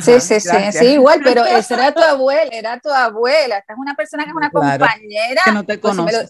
sí, 0.00 0.20
sí, 0.20 0.40
sí, 0.40 0.56
sí, 0.72 0.86
igual, 0.86 1.20
pero 1.22 1.44
esa 1.44 1.74
era 1.74 1.92
tu 1.92 2.00
abuela, 2.00 2.50
era 2.50 2.80
tu 2.80 2.88
abuela, 2.88 3.58
esta 3.58 3.74
es 3.74 3.78
una 3.78 3.94
persona 3.94 4.24
que 4.24 4.30
es 4.30 4.36
una 4.36 4.50
compañera. 4.50 5.42
Que 5.44 5.52
no 5.52 5.64
te 5.64 5.76
pues, 5.76 5.94
conoce 5.94 6.28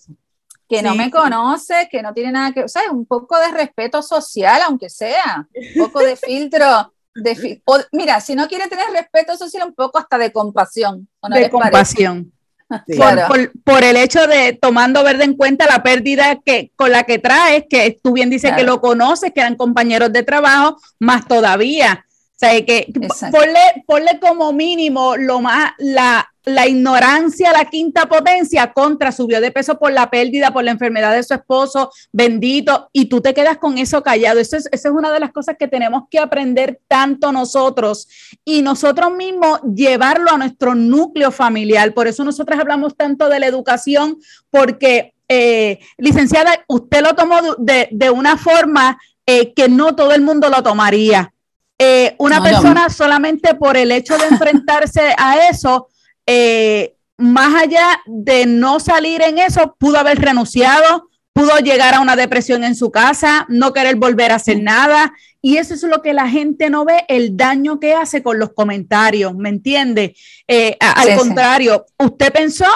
que 0.69 0.83
no 0.83 0.95
me 0.95 1.11
conoce, 1.11 1.89
que 1.91 2.03
no 2.03 2.13
tiene 2.13 2.33
nada 2.33 2.53
que, 2.53 2.65
o 2.65 2.69
sea, 2.69 2.91
un 2.91 3.07
poco 3.07 3.39
de 3.39 3.53
respeto 3.53 4.03
social, 4.03 4.61
aunque 4.67 4.91
sea, 4.91 5.47
un 5.55 5.85
poco 5.85 6.01
de 6.01 6.17
filtro. 6.17 6.93
De 7.15 7.63
mira, 7.93 8.21
si 8.21 8.35
no 8.35 8.47
quiere 8.47 8.69
tener 8.69 8.91
respeto 8.91 9.37
social, 9.37 9.69
un 9.69 9.75
poco 9.75 9.99
hasta 9.99 10.19
de 10.19 10.33
compasión. 10.33 11.09
de 11.31 11.51
compasión. 11.51 12.33
Por, 13.65 13.85
el 13.85 13.97
hecho 13.97 14.27
de 14.27 14.59
tomando 14.61 15.05
verde 15.05 15.23
en 15.23 15.35
cuenta 15.35 15.67
la 15.67 15.85
pérdida 15.85 16.41
que 16.45 16.73
con 16.75 16.91
la 16.91 17.05
que 17.05 17.19
traes, 17.19 17.65
que 17.71 17.97
tú 18.03 18.13
bien 18.13 18.29
dices 18.29 18.53
que 18.57 18.65
lo 18.65 18.81
conoces, 18.81 19.31
que 19.33 19.41
eran 19.41 19.55
compañeros 19.55 20.13
de 20.13 20.25
trabajo, 20.25 20.77
más 20.99 21.29
todavía. 21.29 22.06
O 22.37 22.39
sea, 22.39 22.67
que 22.67 22.93
ponle, 23.33 23.85
ponle 23.87 24.21
como 24.21 24.53
mínimo 24.53 25.17
lo 25.17 25.41
más, 25.41 25.73
la, 25.79 26.31
la 26.45 26.67
ignorancia, 26.67 27.51
la 27.51 27.65
quinta 27.65 28.07
potencia, 28.07 28.75
contra 28.75 29.11
subió 29.11 29.41
de 29.41 29.51
peso 29.51 29.79
por 29.79 29.91
la 29.91 30.11
pérdida, 30.11 30.53
por 30.53 30.63
la 30.63 30.73
enfermedad 30.73 31.15
de 31.15 31.23
su 31.23 31.33
esposo, 31.33 31.91
bendito, 32.13 32.91
y 32.93 33.07
tú 33.07 33.23
te 33.23 33.33
quedas 33.33 33.57
con 33.57 33.79
eso 33.79 34.03
callado. 34.03 34.39
Eso 34.39 34.59
es, 34.59 34.69
esa 34.71 34.89
es 34.89 34.95
una 34.95 35.11
de 35.13 35.21
las 35.21 35.33
cosas 35.33 35.57
que 35.59 35.67
tenemos 35.67 36.03
que 36.11 36.19
aprender 36.19 36.79
tanto 36.89 37.33
nosotros 37.33 38.07
y 38.45 38.61
nosotros 38.61 39.15
mismos 39.15 39.61
llevarlo 39.75 40.31
a 40.31 40.37
nuestro 40.37 40.75
núcleo 40.75 41.31
familiar. 41.31 41.95
Por 41.95 42.07
eso 42.07 42.23
nosotros 42.23 42.61
hablamos 42.61 42.99
tanto 42.99 43.31
de 43.31 43.41
la 43.41 43.47
educación, 43.47 44.19
porque, 44.51 45.15
eh, 45.27 45.79
licenciada, 45.97 46.67
usted 46.69 47.01
lo 47.01 47.15
tomó 47.15 47.41
de, 47.57 47.89
de 47.91 48.11
una 48.11 48.37
forma 48.37 48.99
eh, 49.25 49.55
que 49.55 49.71
no 49.71 49.97
todo 49.97 50.13
el 50.13 50.21
mundo 50.21 50.51
lo 50.51 50.63
tomaría. 50.63 51.33
Eh, 51.79 52.15
una 52.19 52.43
persona 52.43 52.89
solamente 52.89 53.55
por 53.55 53.77
el 53.77 53.93
hecho 53.93 54.17
de 54.17 54.27
enfrentarse 54.27 55.15
a 55.19 55.49
eso, 55.49 55.89
eh, 56.27 56.97
más 57.19 57.63
allá 57.63 58.01
de 58.07 58.47
no 58.47 58.81
salir 58.81 59.23
en 59.23 59.39
eso, 59.39 59.77
pudo 59.79 59.99
haber 59.99 60.19
renunciado, 60.19 61.09
pudo 61.33 61.59
llegar 61.59 61.95
a 61.95 62.01
una 62.01 62.17
depresión 62.17 62.65
en 62.65 62.75
su 62.75 62.91
casa, 62.91 63.45
no 63.49 63.73
querer 63.73 63.97
volver 63.97 64.33
a 64.33 64.37
hacer 64.37 64.63
nada. 64.63 65.13
Y 65.43 65.59
eso 65.59 65.75
es 65.75 65.83
lo 65.83 66.03
que 66.03 66.15
la 66.15 66.29
gente 66.29 66.71
no 66.71 66.85
ve, 66.85 67.05
el 67.09 67.37
daño 67.37 67.79
que 67.79 67.95
hace 67.95 68.23
con 68.23 68.39
los 68.39 68.53
comentarios, 68.55 69.35
¿me 69.35 69.51
entiende? 69.51 70.17
Eh, 70.49 70.77
al 70.81 71.17
contrario, 71.17 71.87
usted 71.99 72.33
pensó 72.33 72.67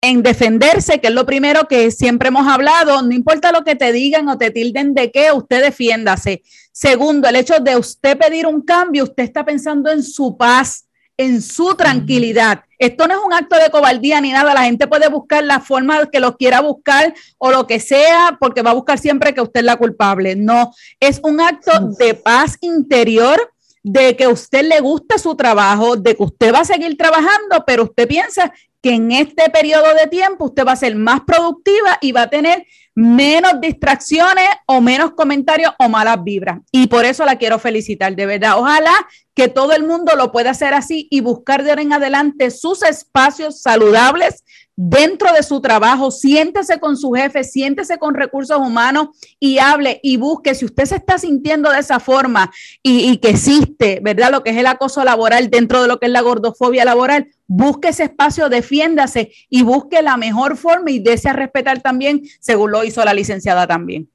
en 0.00 0.22
defenderse, 0.22 1.00
que 1.00 1.08
es 1.08 1.14
lo 1.14 1.26
primero 1.26 1.66
que 1.66 1.90
siempre 1.90 2.28
hemos 2.28 2.46
hablado, 2.46 3.02
no 3.02 3.12
importa 3.12 3.50
lo 3.50 3.64
que 3.64 3.74
te 3.74 3.92
digan 3.92 4.28
o 4.28 4.38
te 4.38 4.50
tilden 4.50 4.94
de 4.94 5.10
qué, 5.10 5.32
usted 5.32 5.62
defiéndase. 5.62 6.42
Segundo, 6.72 7.28
el 7.28 7.36
hecho 7.36 7.58
de 7.58 7.76
usted 7.76 8.16
pedir 8.16 8.46
un 8.46 8.62
cambio, 8.62 9.04
usted 9.04 9.24
está 9.24 9.44
pensando 9.44 9.90
en 9.90 10.02
su 10.02 10.36
paz, 10.36 10.86
en 11.16 11.42
su 11.42 11.74
tranquilidad. 11.74 12.60
Esto 12.78 13.08
no 13.08 13.14
es 13.14 13.20
un 13.26 13.32
acto 13.32 13.56
de 13.56 13.70
cobardía 13.70 14.20
ni 14.20 14.30
nada. 14.30 14.54
La 14.54 14.62
gente 14.62 14.86
puede 14.86 15.08
buscar 15.08 15.42
la 15.42 15.58
forma 15.58 16.06
que 16.06 16.20
lo 16.20 16.36
quiera 16.36 16.60
buscar 16.60 17.12
o 17.38 17.50
lo 17.50 17.66
que 17.66 17.80
sea, 17.80 18.36
porque 18.38 18.62
va 18.62 18.70
a 18.70 18.74
buscar 18.74 19.00
siempre 19.00 19.34
que 19.34 19.40
usted 19.40 19.60
es 19.60 19.66
la 19.66 19.76
culpable. 19.76 20.36
No, 20.36 20.72
es 21.00 21.20
un 21.24 21.40
acto 21.40 21.72
de 21.98 22.14
paz 22.14 22.56
interior, 22.60 23.52
de 23.82 24.16
que 24.16 24.24
a 24.24 24.28
usted 24.28 24.64
le 24.64 24.80
gusta 24.80 25.18
su 25.18 25.34
trabajo, 25.34 25.96
de 25.96 26.14
que 26.14 26.22
usted 26.22 26.52
va 26.52 26.60
a 26.60 26.64
seguir 26.64 26.96
trabajando, 26.96 27.64
pero 27.66 27.84
usted 27.84 28.06
piensa 28.06 28.52
en 28.90 29.12
este 29.12 29.50
periodo 29.50 29.94
de 29.94 30.06
tiempo 30.06 30.46
usted 30.46 30.66
va 30.66 30.72
a 30.72 30.76
ser 30.76 30.94
más 30.96 31.20
productiva 31.22 31.98
y 32.00 32.12
va 32.12 32.22
a 32.22 32.30
tener 32.30 32.66
menos 32.94 33.60
distracciones 33.60 34.48
o 34.66 34.80
menos 34.80 35.12
comentarios 35.12 35.72
o 35.78 35.88
malas 35.88 36.22
vibras. 36.24 36.58
Y 36.72 36.88
por 36.88 37.04
eso 37.04 37.24
la 37.24 37.36
quiero 37.36 37.58
felicitar, 37.58 38.16
de 38.16 38.26
verdad. 38.26 38.58
Ojalá 38.58 38.92
que 39.38 39.46
todo 39.46 39.72
el 39.72 39.86
mundo 39.86 40.16
lo 40.16 40.32
pueda 40.32 40.50
hacer 40.50 40.74
así 40.74 41.06
y 41.12 41.20
buscar 41.20 41.62
de 41.62 41.70
ahora 41.70 41.82
en 41.82 41.92
adelante 41.92 42.50
sus 42.50 42.82
espacios 42.82 43.62
saludables 43.62 44.42
dentro 44.74 45.32
de 45.32 45.44
su 45.44 45.60
trabajo, 45.60 46.10
siéntese 46.10 46.80
con 46.80 46.96
su 46.96 47.12
jefe, 47.12 47.44
siéntese 47.44 47.98
con 47.98 48.14
recursos 48.14 48.58
humanos 48.58 49.10
y 49.38 49.58
hable 49.58 50.00
y 50.02 50.16
busque, 50.16 50.56
si 50.56 50.64
usted 50.64 50.86
se 50.86 50.96
está 50.96 51.18
sintiendo 51.18 51.70
de 51.70 51.78
esa 51.78 52.00
forma 52.00 52.50
y, 52.82 53.16
que 53.18 53.30
existe, 53.30 54.00
¿verdad? 54.02 54.32
Lo 54.32 54.42
que 54.42 54.50
es 54.50 54.56
el 54.56 54.66
acoso 54.66 55.04
laboral 55.04 55.50
dentro 55.50 55.82
de 55.82 55.86
lo 55.86 56.00
que 56.00 56.06
es 56.06 56.12
la 56.12 56.22
gordofobia 56.22 56.84
laboral, 56.84 57.28
busque 57.46 57.90
ese 57.90 58.02
espacio, 58.02 58.48
defiéndase 58.48 59.30
y 59.48 59.62
busque 59.62 60.02
la 60.02 60.16
mejor 60.16 60.56
forma 60.56 60.90
y 60.90 60.98
desea 60.98 61.32
respetar 61.32 61.80
también, 61.80 62.22
según 62.40 62.72
lo 62.72 62.82
hizo 62.82 63.04
la 63.04 63.14
licenciada 63.14 63.68
también. 63.68 64.10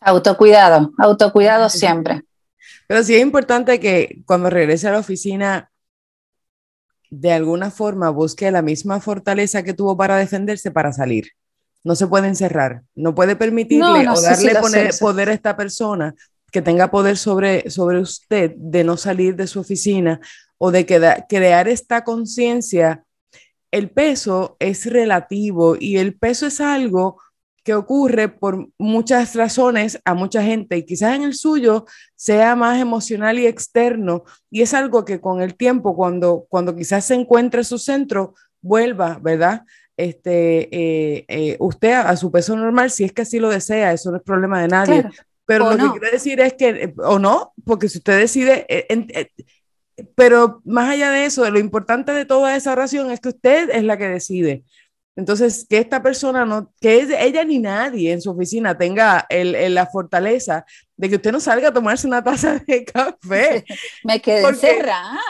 Autocuidado, 0.00 0.92
autocuidado 0.96 1.68
siempre. 1.68 2.22
Pero 2.86 3.02
sí 3.02 3.14
es 3.14 3.22
importante 3.22 3.80
que 3.80 4.22
cuando 4.26 4.50
regrese 4.50 4.88
a 4.88 4.92
la 4.92 4.98
oficina 4.98 5.70
de 7.10 7.32
alguna 7.32 7.70
forma 7.70 8.10
busque 8.10 8.50
la 8.50 8.62
misma 8.62 9.00
fortaleza 9.00 9.62
que 9.62 9.74
tuvo 9.74 9.96
para 9.96 10.16
defenderse 10.16 10.70
para 10.70 10.92
salir. 10.92 11.28
No 11.84 11.94
se 11.94 12.06
puede 12.06 12.28
encerrar, 12.28 12.82
no 12.94 13.14
puede 13.14 13.36
permitirle 13.36 14.08
o 14.08 14.20
darle 14.20 14.54
poder 14.98 15.28
a 15.28 15.32
esta 15.32 15.56
persona 15.56 16.14
que 16.50 16.62
tenga 16.62 16.90
poder 16.90 17.16
sobre, 17.16 17.68
sobre 17.70 17.98
usted 17.98 18.52
de 18.56 18.84
no 18.84 18.96
salir 18.96 19.36
de 19.36 19.46
su 19.46 19.60
oficina 19.60 20.20
o 20.56 20.70
de 20.70 20.86
crear 21.28 21.68
esta 21.68 22.04
conciencia, 22.04 23.04
el 23.70 23.90
peso 23.90 24.56
es 24.60 24.86
relativo 24.86 25.76
y 25.78 25.96
el 25.96 26.16
peso 26.16 26.46
es 26.46 26.60
algo 26.60 27.20
que 27.64 27.74
ocurre 27.74 28.28
por 28.28 28.68
muchas 28.78 29.34
razones 29.34 29.98
a 30.04 30.14
mucha 30.14 30.42
gente 30.42 30.76
y 30.76 30.84
quizás 30.84 31.16
en 31.16 31.22
el 31.22 31.34
suyo 31.34 31.86
sea 32.14 32.54
más 32.54 32.80
emocional 32.80 33.38
y 33.38 33.46
externo 33.46 34.24
y 34.50 34.60
es 34.60 34.74
algo 34.74 35.04
que 35.04 35.20
con 35.20 35.40
el 35.40 35.56
tiempo 35.56 35.96
cuando, 35.96 36.46
cuando 36.48 36.76
quizás 36.76 37.06
se 37.06 37.14
encuentre 37.14 37.64
su 37.64 37.78
centro 37.78 38.34
vuelva, 38.60 39.18
¿verdad? 39.20 39.62
Este, 39.96 40.68
eh, 40.72 41.24
eh, 41.28 41.56
usted 41.58 41.92
a, 41.92 42.16
su 42.16 42.30
peso 42.30 42.54
normal, 42.54 42.90
si 42.90 43.04
es 43.04 43.12
que 43.12 43.22
así 43.22 43.38
lo 43.38 43.48
desea, 43.48 43.92
eso 43.92 44.10
no 44.10 44.18
es 44.18 44.22
problema 44.22 44.60
de 44.60 44.68
nadie. 44.68 45.04
Pero 45.46 45.70
lo 45.70 45.76
que 45.76 45.98
quiero 45.98 46.10
decir 46.10 46.40
es 46.40 46.54
que, 46.54 46.68
eh, 46.68 46.94
o 46.98 47.18
no, 47.18 47.52
porque 47.64 47.88
si 47.88 47.98
usted 47.98 48.18
decide, 48.18 48.66
pero 50.14 50.60
más 50.64 50.90
allá 50.90 51.10
de 51.10 51.26
eso, 51.26 51.48
lo 51.50 51.58
importante 51.58 52.12
de 52.12 52.24
toda 52.24 52.56
esa 52.56 52.72
oración 52.72 53.10
es 53.10 53.20
que 53.20 53.28
usted 53.28 53.70
es 53.70 53.84
la 53.84 53.96
que 53.96 54.08
decide. 54.08 54.64
Entonces, 55.16 55.66
que 55.68 55.78
esta 55.78 56.02
persona 56.02 56.44
no, 56.44 56.72
que 56.80 57.06
ella 57.18 57.44
ni 57.44 57.58
nadie 57.60 58.12
en 58.12 58.20
su 58.20 58.30
oficina 58.30 58.76
tenga 58.76 59.26
el, 59.28 59.74
la 59.74 59.86
fortaleza 59.86 60.64
de 60.96 61.08
que 61.08 61.16
usted 61.16 61.32
no 61.32 61.40
salga 61.40 61.68
a 61.68 61.72
tomarse 61.72 62.06
una 62.06 62.22
taza 62.22 62.58
de 62.66 62.84
café. 62.84 63.64
Me 64.04 64.20
quedé 64.20 64.46
encerrada. 64.48 65.20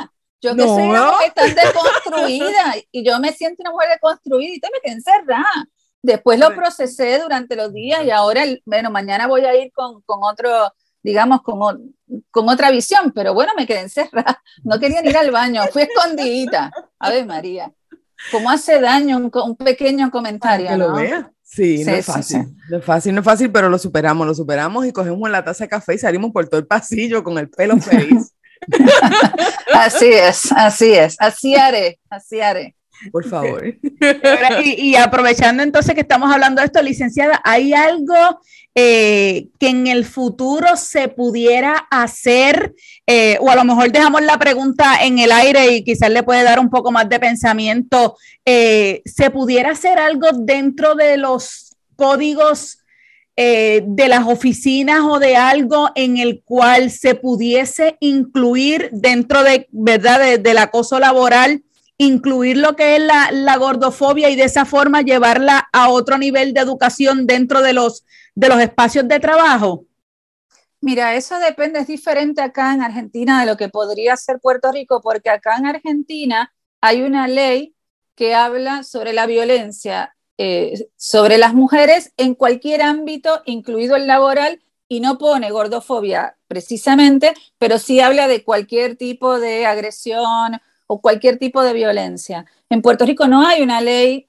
Yo 0.40 0.54
que 0.54 0.62
soy 0.62 0.82
una 0.82 1.10
mujer 1.10 1.32
tan 1.32 1.54
deconstruida 1.54 2.74
y 2.92 3.02
yo 3.02 3.18
me 3.18 3.32
siento 3.32 3.62
una 3.62 3.70
mujer 3.70 3.88
deconstruida 3.94 4.54
y 4.54 4.60
te 4.60 4.68
me 4.70 4.80
quedé 4.82 4.92
encerrada. 4.92 5.68
Después 6.02 6.38
lo 6.38 6.54
procesé 6.54 7.18
durante 7.18 7.56
los 7.56 7.72
días 7.72 8.04
y 8.04 8.10
ahora, 8.10 8.44
bueno, 8.66 8.90
mañana 8.90 9.26
voy 9.26 9.46
a 9.46 9.56
ir 9.56 9.72
con, 9.72 10.02
con 10.02 10.18
otro, 10.22 10.70
digamos, 11.02 11.40
con, 11.40 11.94
con, 12.30 12.48
otra 12.50 12.70
visión, 12.70 13.10
pero 13.14 13.32
bueno, 13.32 13.52
me 13.56 13.66
quedé 13.66 13.80
encerrada. 13.80 14.42
No 14.64 14.78
quería 14.78 15.00
ir 15.02 15.16
al 15.16 15.30
baño, 15.30 15.62
fui 15.72 15.80
escondidita. 15.80 16.70
A 16.98 17.10
ver, 17.10 17.24
María. 17.24 17.72
¿Cómo 18.30 18.50
hace 18.50 18.80
daño 18.80 19.18
un, 19.18 19.56
pequeño 19.56 20.10
comentario? 20.10 20.68
Que 20.68 20.76
lo 20.76 20.94
vea. 20.94 21.30
Sí, 21.42 21.84
no 21.84 21.92
es 21.92 22.06
fácil. 22.06 22.56
No 22.68 22.78
es 22.78 22.84
fácil, 22.84 23.14
no 23.14 23.20
es 23.20 23.24
fácil, 23.24 23.52
pero 23.52 23.68
lo 23.68 23.78
superamos, 23.78 24.26
lo 24.26 24.34
superamos 24.34 24.86
y 24.86 24.92
cogemos 24.92 25.30
la 25.30 25.44
taza 25.44 25.64
de 25.64 25.68
café 25.68 25.94
y 25.94 25.98
salimos 25.98 26.32
por 26.32 26.48
todo 26.48 26.58
el 26.58 26.66
pasillo 26.66 27.22
con 27.22 27.38
el 27.38 27.48
pelo 27.48 27.78
feliz. 27.78 28.34
así 29.74 30.06
es, 30.06 30.50
así 30.52 30.92
es, 30.92 31.16
así 31.18 31.54
haré, 31.54 32.00
así 32.10 32.40
haré. 32.40 32.74
Por 33.10 33.28
favor. 33.28 33.64
Y, 34.64 34.96
aprovechando 34.96 35.62
entonces 35.62 35.94
que 35.94 36.00
estamos 36.00 36.32
hablando 36.32 36.60
de 36.60 36.66
esto, 36.66 36.82
licenciada, 36.82 37.40
¿hay 37.44 37.72
algo 37.72 38.40
eh, 38.74 39.48
que 39.58 39.68
en 39.68 39.86
el 39.86 40.04
futuro 40.04 40.76
se 40.76 41.08
pudiera 41.08 41.86
hacer? 41.90 42.74
Eh, 43.06 43.38
o 43.40 43.50
a 43.50 43.56
lo 43.56 43.64
mejor 43.64 43.90
dejamos 43.90 44.22
la 44.22 44.38
pregunta 44.38 45.02
en 45.02 45.18
el 45.18 45.32
aire 45.32 45.74
y 45.74 45.84
quizás 45.84 46.10
le 46.10 46.22
puede 46.22 46.42
dar 46.42 46.58
un 46.58 46.70
poco 46.70 46.90
más 46.92 47.08
de 47.08 47.20
pensamiento. 47.20 48.16
Eh, 48.44 49.02
¿Se 49.04 49.30
pudiera 49.30 49.72
hacer 49.72 49.98
algo 49.98 50.28
dentro 50.32 50.94
de 50.94 51.16
los 51.16 51.76
códigos? 51.96 52.78
de 53.36 54.06
las 54.08 54.28
oficinas 54.28 55.00
o 55.00 55.18
de 55.18 55.34
algo 55.34 55.90
en 55.96 56.18
el 56.18 56.44
cual 56.44 56.92
se 56.92 57.16
pudiese 57.16 57.96
incluir 57.98 58.90
dentro 58.92 59.42
de, 59.42 59.66
¿verdad?, 59.72 60.38
del 60.38 60.58
acoso 60.58 61.00
laboral 61.00 61.64
incluir 61.98 62.56
lo 62.56 62.76
que 62.76 62.96
es 62.96 63.02
la, 63.02 63.56
gordofobia 63.56 64.30
y 64.30 64.36
de 64.36 64.44
esa 64.44 64.64
forma 64.64 65.02
llevarla 65.02 65.68
a 65.72 65.88
otro 65.90 66.18
nivel 66.18 66.52
de 66.52 66.60
educación 66.60 67.26
dentro 67.26 67.62
de 67.62 67.72
los, 67.72 68.04
de 68.34 68.48
los 68.48 68.60
espacios 68.60 69.06
de 69.08 69.20
trabajo? 69.20 69.86
Mira, 70.80 71.14
eso 71.14 71.38
depende, 71.38 71.80
es 71.80 71.86
diferente 71.86 72.42
acá 72.42 72.74
en 72.74 72.82
Argentina 72.82 73.40
de 73.40 73.46
lo 73.46 73.56
que 73.56 73.68
podría 73.68 74.16
ser 74.16 74.38
Puerto 74.40 74.70
Rico, 74.70 75.00
porque 75.00 75.30
acá 75.30 75.56
en 75.56 75.66
Argentina 75.66 76.52
hay 76.80 77.02
una 77.02 77.26
ley 77.26 77.74
que 78.14 78.34
habla 78.34 78.82
sobre 78.82 79.12
la 79.12 79.26
violencia 79.26 80.14
eh, 80.36 80.88
sobre 80.96 81.38
las 81.38 81.54
mujeres 81.54 82.12
en 82.16 82.34
cualquier 82.34 82.82
ámbito, 82.82 83.42
incluido 83.46 83.94
el 83.94 84.08
laboral, 84.08 84.60
y 84.88 85.00
no 85.00 85.16
pone 85.16 85.50
gordofobia 85.50 86.36
precisamente, 86.48 87.34
pero 87.58 87.78
sí 87.78 88.00
habla 88.00 88.28
de 88.28 88.44
cualquier 88.44 88.96
tipo 88.96 89.38
de 89.38 89.64
agresión 89.64 90.60
o 90.86 91.00
cualquier 91.00 91.38
tipo 91.38 91.62
de 91.62 91.72
violencia. 91.72 92.46
En 92.68 92.82
Puerto 92.82 93.06
Rico 93.06 93.26
no 93.26 93.46
hay 93.46 93.62
una 93.62 93.80
ley, 93.80 94.26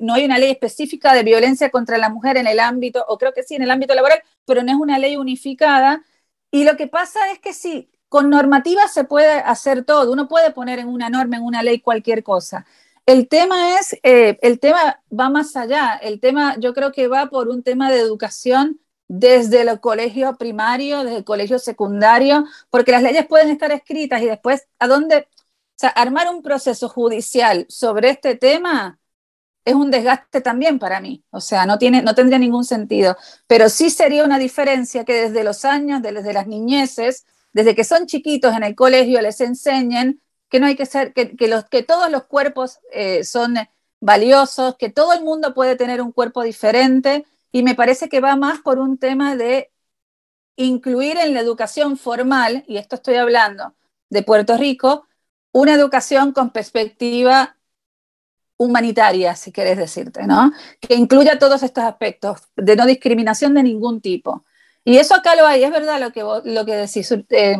no 0.00 0.14
hay 0.14 0.24
una 0.24 0.38
ley 0.38 0.50
específica 0.50 1.14
de 1.14 1.22
violencia 1.22 1.70
contra 1.70 1.98
la 1.98 2.08
mujer 2.08 2.36
en 2.36 2.46
el 2.46 2.60
ámbito, 2.60 3.04
o 3.08 3.18
creo 3.18 3.32
que 3.32 3.42
sí, 3.42 3.54
en 3.54 3.62
el 3.62 3.70
ámbito 3.70 3.94
laboral, 3.94 4.22
pero 4.44 4.62
no 4.62 4.72
es 4.72 4.78
una 4.78 4.98
ley 4.98 5.16
unificada. 5.16 6.02
Y 6.50 6.64
lo 6.64 6.76
que 6.76 6.86
pasa 6.86 7.30
es 7.32 7.38
que 7.40 7.52
sí, 7.52 7.90
con 8.08 8.30
normativa 8.30 8.86
se 8.88 9.04
puede 9.04 9.32
hacer 9.40 9.84
todo, 9.84 10.12
uno 10.12 10.28
puede 10.28 10.52
poner 10.52 10.78
en 10.78 10.88
una 10.88 11.10
norma, 11.10 11.36
en 11.36 11.42
una 11.42 11.62
ley 11.62 11.80
cualquier 11.80 12.22
cosa. 12.22 12.64
El 13.06 13.28
tema 13.28 13.78
es, 13.78 13.98
eh, 14.02 14.38
el 14.40 14.60
tema 14.60 15.02
va 15.12 15.28
más 15.28 15.56
allá, 15.56 15.94
el 16.02 16.20
tema 16.20 16.56
yo 16.58 16.72
creo 16.72 16.92
que 16.92 17.08
va 17.08 17.26
por 17.26 17.48
un 17.48 17.62
tema 17.62 17.90
de 17.90 18.00
educación 18.00 18.80
desde 19.08 19.60
el 19.62 19.80
colegio 19.80 20.36
primario, 20.36 21.04
desde 21.04 21.18
el 21.18 21.24
colegio 21.24 21.58
secundario, 21.58 22.46
porque 22.70 22.92
las 22.92 23.02
leyes 23.02 23.26
pueden 23.26 23.50
estar 23.50 23.70
escritas 23.72 24.22
y 24.22 24.26
después, 24.26 24.66
¿a 24.78 24.86
dónde? 24.86 25.28
O 25.74 25.78
sea, 25.78 25.90
armar 25.90 26.28
un 26.32 26.42
proceso 26.42 26.88
judicial 26.88 27.66
sobre 27.68 28.10
este 28.10 28.36
tema 28.36 29.00
es 29.64 29.74
un 29.74 29.90
desgaste 29.90 30.40
también 30.40 30.78
para 30.78 31.00
mí. 31.00 31.24
O 31.30 31.40
sea, 31.40 31.66
no, 31.66 31.78
tiene, 31.78 32.02
no 32.02 32.14
tendría 32.14 32.38
ningún 32.38 32.64
sentido. 32.64 33.16
Pero 33.46 33.68
sí 33.68 33.90
sería 33.90 34.24
una 34.24 34.38
diferencia 34.38 35.04
que 35.04 35.14
desde 35.14 35.42
los 35.42 35.64
años, 35.64 36.02
desde 36.02 36.32
las 36.32 36.46
niñeces, 36.46 37.24
desde 37.52 37.74
que 37.74 37.84
son 37.84 38.06
chiquitos 38.06 38.54
en 38.54 38.62
el 38.62 38.74
colegio, 38.74 39.20
les 39.20 39.40
enseñen 39.40 40.20
que 40.48 40.60
no 40.60 40.66
hay 40.66 40.76
que 40.76 40.86
ser, 40.86 41.12
que, 41.12 41.48
los, 41.48 41.64
que 41.64 41.82
todos 41.82 42.10
los 42.10 42.24
cuerpos 42.24 42.78
eh, 42.92 43.24
son 43.24 43.56
valiosos, 44.00 44.76
que 44.76 44.90
todo 44.90 45.12
el 45.12 45.24
mundo 45.24 45.54
puede 45.54 45.76
tener 45.76 46.02
un 46.02 46.12
cuerpo 46.12 46.42
diferente. 46.42 47.24
Y 47.50 47.62
me 47.62 47.74
parece 47.74 48.08
que 48.08 48.20
va 48.20 48.36
más 48.36 48.60
por 48.60 48.78
un 48.78 48.98
tema 48.98 49.34
de 49.34 49.72
incluir 50.56 51.16
en 51.16 51.34
la 51.34 51.40
educación 51.40 51.96
formal, 51.96 52.64
y 52.68 52.76
esto 52.76 52.96
estoy 52.96 53.16
hablando 53.16 53.74
de 54.10 54.22
Puerto 54.22 54.56
Rico, 54.56 55.06
una 55.54 55.72
educación 55.72 56.32
con 56.32 56.50
perspectiva 56.50 57.56
humanitaria, 58.56 59.36
si 59.36 59.52
quieres 59.52 59.78
decirte, 59.78 60.26
¿no? 60.26 60.52
Que 60.80 60.96
incluya 60.96 61.38
todos 61.38 61.62
estos 61.62 61.84
aspectos 61.84 62.40
de 62.56 62.74
no 62.74 62.84
discriminación 62.86 63.54
de 63.54 63.62
ningún 63.62 64.00
tipo. 64.00 64.44
Y 64.84 64.96
eso 64.96 65.14
acá 65.14 65.36
lo 65.36 65.46
hay, 65.46 65.62
es 65.62 65.70
verdad 65.70 66.00
lo 66.00 66.10
que, 66.10 66.22
lo 66.22 66.66
que 66.66 66.74
decís, 66.74 67.10
eh, 67.30 67.56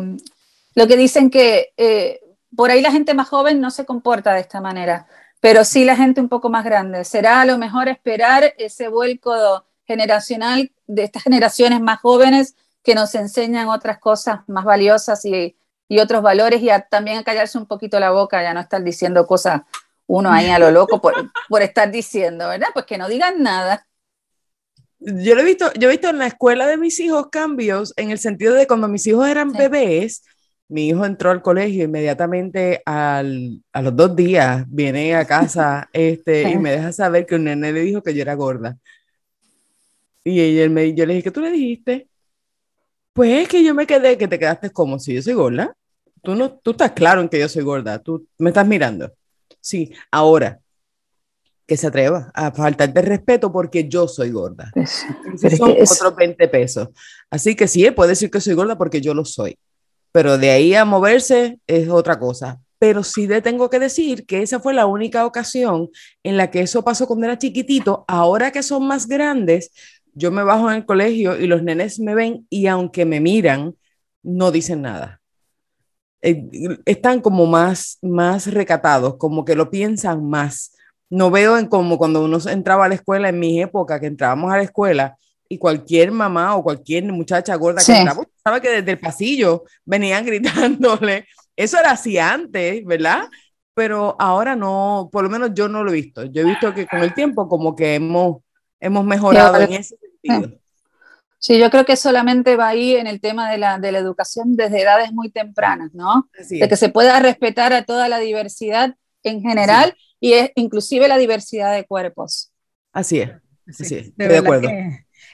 lo 0.75 0.87
que 0.87 0.97
dicen 0.97 1.29
que 1.29 1.73
eh, 1.77 2.19
por 2.53 2.69
ahí 2.69 2.81
la 2.81 2.91
gente 2.91 3.13
más 3.13 3.29
joven 3.29 3.61
no 3.61 3.71
se 3.71 3.85
comporta 3.85 4.33
de 4.33 4.41
esta 4.41 4.59
manera, 4.59 5.07
pero 5.39 5.63
sí 5.63 5.85
la 5.85 5.95
gente 5.95 6.19
un 6.19 6.29
poco 6.29 6.49
más 6.49 6.65
grande. 6.65 7.05
Será 7.05 7.41
a 7.41 7.45
lo 7.45 7.57
mejor 7.57 7.87
esperar 7.87 8.53
ese 8.57 8.89
vuelco 8.89 9.63
generacional 9.87 10.69
de 10.85 11.03
estas 11.05 11.23
generaciones 11.23 11.79
más 11.79 12.01
jóvenes 12.01 12.55
que 12.83 12.93
nos 12.93 13.15
enseñan 13.15 13.69
otras 13.69 13.99
cosas 13.99 14.41
más 14.47 14.65
valiosas 14.65 15.23
y, 15.23 15.55
y 15.87 15.99
otros 15.99 16.21
valores 16.21 16.61
y 16.61 16.69
también 16.89 17.19
a 17.19 17.23
callarse 17.23 17.57
un 17.57 17.67
poquito 17.67 17.99
la 17.99 18.11
boca, 18.11 18.41
ya 18.41 18.53
no 18.53 18.59
estar 18.59 18.83
diciendo 18.83 19.25
cosas 19.27 19.61
uno 20.07 20.31
ahí 20.31 20.49
a 20.49 20.59
lo 20.59 20.71
loco 20.71 21.01
por, 21.01 21.13
por 21.49 21.61
estar 21.61 21.91
diciendo, 21.91 22.47
¿verdad? 22.47 22.67
Pues 22.73 22.85
que 22.85 22.97
no 22.97 23.07
digan 23.07 23.41
nada. 23.41 23.87
Yo 24.99 25.35
lo 25.35 25.41
he 25.41 25.45
visto, 25.45 25.71
yo 25.73 25.87
he 25.87 25.91
visto 25.91 26.09
en 26.09 26.17
la 26.17 26.27
escuela 26.27 26.67
de 26.67 26.77
mis 26.77 26.99
hijos 26.99 27.27
cambios 27.31 27.93
en 27.97 28.11
el 28.11 28.19
sentido 28.19 28.53
de 28.53 28.65
cuando 28.65 28.87
mis 28.87 29.05
hijos 29.05 29.27
eran 29.27 29.51
bebés, 29.51 30.23
mi 30.67 30.87
hijo 30.87 31.05
entró 31.05 31.29
al 31.31 31.41
colegio 31.41 31.83
inmediatamente 31.83 32.81
al, 32.85 33.61
a 33.71 33.81
los 33.81 33.95
dos 33.95 34.15
días 34.15 34.65
viene 34.67 35.15
a 35.15 35.25
casa 35.25 35.89
este, 35.93 36.49
y 36.49 36.57
me 36.57 36.71
deja 36.71 36.91
saber 36.91 37.25
que 37.25 37.35
un 37.35 37.43
nene 37.43 37.71
le 37.71 37.81
dijo 37.81 38.01
que 38.01 38.13
yo 38.13 38.21
era 38.21 38.33
gorda. 38.33 38.77
Y 40.23 40.41
ella, 40.41 40.67
me, 40.69 40.93
yo 40.95 41.05
le 41.05 41.13
dije, 41.13 41.25
¿qué 41.25 41.31
tú 41.31 41.41
le 41.41 41.51
dijiste? 41.51 42.09
Pues 43.15 43.43
es 43.43 43.47
que 43.47 43.63
yo 43.63 43.73
me 43.73 43.87
quedé, 43.87 44.17
que 44.17 44.27
te 44.27 44.37
quedaste 44.37 44.69
como 44.71 44.99
si 44.99 45.13
yo 45.13 45.21
soy 45.21 45.31
gorda. 45.31 45.73
Tú, 46.21 46.35
no, 46.35 46.51
tú 46.51 46.71
estás 46.71 46.91
claro 46.91 47.21
en 47.21 47.29
que 47.29 47.39
yo 47.39 47.47
soy 47.47 47.63
gorda, 47.63 47.97
tú 47.97 48.27
me 48.37 48.49
estás 48.49 48.67
mirando. 48.67 49.13
Sí, 49.61 49.93
ahora, 50.11 50.59
que 51.65 51.77
se 51.77 51.87
atreva 51.87 52.29
a 52.33 52.51
faltarte 52.51 53.01
respeto 53.01 53.53
porque 53.53 53.87
yo 53.87 54.09
soy 54.09 54.31
gorda. 54.31 54.69
son 55.57 55.71
otros 55.71 56.15
20 56.17 56.45
pesos. 56.49 56.89
Así 57.29 57.55
que 57.55 57.69
sí, 57.69 57.89
puede 57.91 58.09
decir 58.09 58.29
que 58.29 58.41
soy 58.41 58.53
gorda 58.53 58.77
porque 58.77 58.99
yo 58.99 59.13
lo 59.13 59.23
soy. 59.23 59.57
Pero 60.11 60.37
de 60.37 60.51
ahí 60.51 60.75
a 60.75 60.83
moverse 60.83 61.61
es 61.67 61.87
otra 61.87 62.19
cosa. 62.19 62.59
Pero 62.79 63.01
sí 63.01 63.27
le 63.27 63.41
tengo 63.41 63.69
que 63.69 63.79
decir 63.79 64.25
que 64.25 64.41
esa 64.41 64.59
fue 64.59 64.73
la 64.73 64.87
única 64.87 65.25
ocasión 65.25 65.89
en 66.21 66.35
la 66.35 66.51
que 66.51 66.59
eso 66.59 66.83
pasó 66.83 67.07
cuando 67.07 67.27
era 67.27 67.37
chiquitito. 67.37 68.03
Ahora 68.09 68.51
que 68.51 68.61
son 68.61 68.85
más 68.85 69.07
grandes, 69.07 69.71
yo 70.15 70.31
me 70.31 70.43
bajo 70.43 70.69
en 70.69 70.77
el 70.77 70.85
colegio 70.85 71.39
y 71.39 71.47
los 71.47 71.61
nenes 71.61 71.99
me 71.99 72.15
ven 72.15 72.47
y 72.49 72.67
aunque 72.67 73.05
me 73.05 73.19
miran, 73.19 73.75
no 74.23 74.51
dicen 74.51 74.81
nada. 74.81 75.21
Eh, 76.21 76.47
están 76.85 77.21
como 77.21 77.45
más, 77.45 77.99
más 78.01 78.47
recatados, 78.51 79.17
como 79.17 79.45
que 79.45 79.55
lo 79.55 79.69
piensan 79.69 80.27
más. 80.27 80.73
No 81.09 81.29
veo 81.29 81.57
en 81.57 81.67
como 81.67 81.99
cuando 81.99 82.25
uno 82.25 82.39
entraba 82.49 82.85
a 82.85 82.89
la 82.89 82.95
escuela 82.95 83.29
en 83.29 83.39
mi 83.39 83.61
época, 83.61 83.99
que 83.99 84.07
entrábamos 84.07 84.51
a 84.51 84.57
la 84.57 84.63
escuela 84.63 85.15
y 85.47 85.59
cualquier 85.59 86.11
mamá 86.11 86.55
o 86.55 86.63
cualquier 86.63 87.03
muchacha 87.11 87.53
gorda 87.55 87.83
que 87.85 87.95
entraba, 87.95 88.23
sabe 88.43 88.61
que 88.61 88.69
desde 88.69 88.91
el 88.91 88.99
pasillo 88.99 89.63
venían 89.85 90.25
gritándole 90.25 91.25
eso 91.55 91.79
era 91.79 91.91
así 91.91 92.17
antes, 92.17 92.83
¿verdad? 92.85 93.29
Pero 93.73 94.15
ahora 94.19 94.55
no, 94.55 95.09
por 95.11 95.23
lo 95.23 95.29
menos 95.29 95.51
yo 95.53 95.67
no 95.67 95.83
lo 95.83 95.91
he 95.91 95.95
visto. 95.95 96.25
Yo 96.25 96.41
he 96.41 96.45
visto 96.45 96.73
que 96.73 96.87
con 96.87 97.01
el 97.01 97.13
tiempo 97.13 97.47
como 97.47 97.75
que 97.75 97.95
hemos, 97.95 98.37
hemos 98.79 99.05
mejorado 99.05 99.59
en 99.61 99.73
ese 99.73 99.95
sentido. 100.25 100.59
Sí, 101.45 101.59
yo 101.59 101.69
creo 101.69 101.85
que 101.85 101.95
solamente 101.95 102.55
va 102.55 102.69
ahí 102.69 102.95
en 102.95 103.05
el 103.05 103.21
tema 103.21 103.51
de 103.51 103.59
la, 103.59 103.77
de 103.77 103.91
la 103.91 103.99
educación 103.99 104.55
desde 104.55 104.81
edades 104.81 105.11
muy 105.11 105.29
tempranas, 105.29 105.93
¿no? 105.93 106.27
de 106.49 106.67
que 106.67 106.75
se 106.75 106.89
pueda 106.89 107.19
respetar 107.19 107.71
a 107.71 107.83
toda 107.83 108.09
la 108.09 108.17
diversidad 108.17 108.95
en 109.21 109.41
general 109.41 109.95
y 110.19 110.33
es, 110.33 110.51
inclusive 110.55 111.07
la 111.07 111.17
diversidad 111.17 111.75
de 111.75 111.85
cuerpos. 111.85 112.51
Así 112.91 113.19
es, 113.19 113.31
así 113.67 113.95
es, 113.95 114.17
de, 114.17 114.37
acuerdo. 114.37 114.69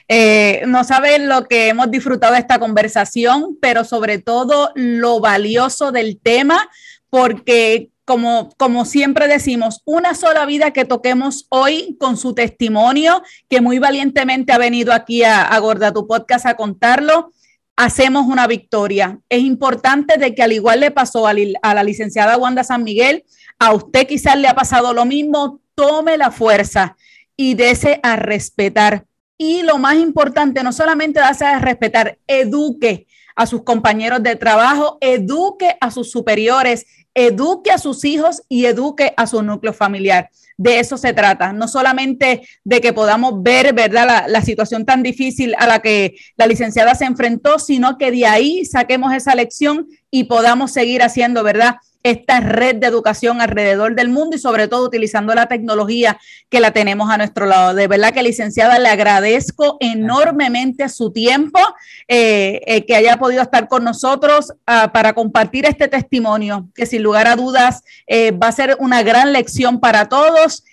Eh, 0.08 0.64
no 0.66 0.84
saben 0.84 1.28
lo 1.28 1.46
que 1.46 1.68
hemos 1.68 1.90
disfrutado 1.90 2.34
de 2.34 2.40
esta 2.40 2.58
conversación, 2.58 3.56
pero 3.60 3.84
sobre 3.84 4.18
todo 4.18 4.72
lo 4.74 5.20
valioso 5.20 5.92
del 5.92 6.20
tema, 6.20 6.68
porque 7.08 7.91
como, 8.04 8.50
como 8.56 8.84
siempre 8.84 9.28
decimos, 9.28 9.82
una 9.84 10.14
sola 10.14 10.44
vida 10.46 10.72
que 10.72 10.84
toquemos 10.84 11.46
hoy 11.48 11.96
con 12.00 12.16
su 12.16 12.34
testimonio, 12.34 13.22
que 13.48 13.60
muy 13.60 13.78
valientemente 13.78 14.52
ha 14.52 14.58
venido 14.58 14.92
aquí 14.92 15.22
a, 15.22 15.42
a 15.42 15.58
Gorda 15.58 15.92
tu 15.92 16.06
podcast 16.06 16.46
a 16.46 16.54
contarlo, 16.54 17.32
hacemos 17.76 18.26
una 18.26 18.46
victoria. 18.46 19.18
Es 19.28 19.40
importante 19.40 20.18
de 20.18 20.34
que 20.34 20.42
al 20.42 20.52
igual 20.52 20.80
le 20.80 20.90
pasó 20.90 21.26
a, 21.26 21.34
la 21.34 21.84
licenciada 21.84 22.36
Wanda 22.36 22.64
San 22.64 22.84
Miguel, 22.84 23.24
a 23.58 23.72
usted 23.72 24.06
quizás 24.06 24.36
le 24.36 24.48
ha 24.48 24.54
pasado 24.54 24.92
lo 24.92 25.04
mismo, 25.04 25.60
tome 25.74 26.16
la 26.16 26.30
fuerza 26.30 26.96
y 27.36 27.54
dese 27.54 28.00
a 28.02 28.16
respetar. 28.16 29.06
Y 29.38 29.62
lo 29.62 29.78
más 29.78 29.96
importante, 29.96 30.62
no 30.62 30.72
solamente 30.72 31.20
darse 31.20 31.44
a 31.44 31.58
respetar, 31.58 32.18
eduque 32.26 33.06
a 33.34 33.46
sus 33.46 33.64
compañeros 33.64 34.22
de 34.22 34.36
trabajo, 34.36 34.98
eduque 35.00 35.76
a 35.80 35.90
sus 35.90 36.10
superiores, 36.10 36.86
eduque 37.14 37.70
a 37.70 37.78
sus 37.78 38.04
hijos 38.04 38.42
y 38.48 38.66
eduque 38.66 39.12
a 39.16 39.26
su 39.26 39.42
núcleo 39.42 39.72
familiar. 39.72 40.30
De 40.56 40.78
eso 40.78 40.96
se 40.96 41.12
trata, 41.12 41.52
no 41.52 41.66
solamente 41.66 42.42
de 42.62 42.80
que 42.80 42.92
podamos 42.92 43.42
ver, 43.42 43.74
¿verdad?, 43.74 44.06
la, 44.06 44.28
la, 44.28 44.42
situación 44.42 44.84
tan 44.84 45.02
difícil 45.02 45.54
a 45.58 45.66
la 45.66 45.80
que 45.80 46.14
la 46.36 46.46
licenciada 46.46 46.94
se 46.94 47.04
enfrentó, 47.04 47.58
sino 47.58 47.98
que 47.98 48.10
de 48.10 48.26
ahí 48.26 48.64
saquemos 48.64 49.12
esa 49.14 49.34
lección 49.34 49.88
y 50.10 50.24
podamos 50.24 50.70
seguir 50.72 51.02
haciendo, 51.02 51.42
¿verdad?, 51.42 51.76
esta 52.02 52.40
red 52.40 52.76
de 52.76 52.86
educación 52.86 53.40
alrededor 53.40 53.94
del 53.94 54.08
mundo 54.08 54.36
y 54.36 54.38
sobre 54.38 54.68
todo 54.68 54.86
utilizando 54.86 55.34
la 55.34 55.46
tecnología 55.46 56.18
que 56.48 56.60
la 56.60 56.72
tenemos 56.72 57.10
a 57.10 57.16
nuestro 57.16 57.46
lado. 57.46 57.74
De 57.74 57.86
verdad 57.86 58.12
que 58.12 58.22
licenciada, 58.22 58.78
le 58.78 58.88
agradezco 58.88 59.76
enormemente 59.80 60.88
su 60.88 61.12
tiempo, 61.12 61.60
eh, 62.08 62.60
eh, 62.66 62.84
que 62.84 62.96
haya 62.96 63.16
podido 63.18 63.42
estar 63.42 63.68
con 63.68 63.84
nosotros 63.84 64.50
uh, 64.50 64.90
para 64.92 65.12
compartir 65.12 65.66
este 65.66 65.88
testimonio, 65.88 66.68
que 66.74 66.86
sin 66.86 67.02
lugar 67.02 67.26
a 67.26 67.36
dudas 67.36 67.82
eh, 68.06 68.32
va 68.32 68.48
a 68.48 68.52
ser 68.52 68.76
una 68.80 69.02
gran 69.02 69.32
lección 69.32 69.80
para 69.80 70.08
todos. 70.08 70.64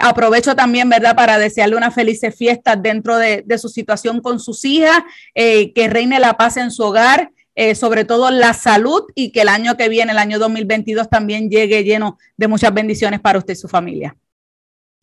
Aprovecho 0.00 0.54
también, 0.54 0.88
¿verdad?, 0.88 1.16
para 1.16 1.36
desearle 1.36 1.74
unas 1.74 1.92
felices 1.92 2.32
fiestas 2.32 2.80
dentro 2.80 3.16
de, 3.16 3.44
su 3.58 3.68
situación 3.68 4.20
con 4.20 4.38
sus 4.38 4.64
hijas, 4.64 5.02
que 5.34 5.88
reine 5.90 6.20
la 6.20 6.34
paz 6.34 6.58
en 6.58 6.70
su 6.70 6.84
hogar, 6.84 7.32
eh, 7.60 7.74
sobre 7.74 8.04
todo 8.04 8.30
la 8.30 8.54
salud 8.54 9.02
y 9.16 9.32
que 9.32 9.40
el 9.40 9.48
año 9.48 9.76
que 9.76 9.88
viene, 9.88 10.12
el 10.12 10.18
año 10.18 10.38
2022, 10.38 11.10
también 11.10 11.50
llegue 11.50 11.82
lleno 11.82 12.16
de 12.36 12.46
muchas 12.46 12.72
bendiciones 12.72 13.18
para 13.18 13.36
usted 13.40 13.54
y 13.54 13.56
su 13.56 13.66
familia. 13.66 14.16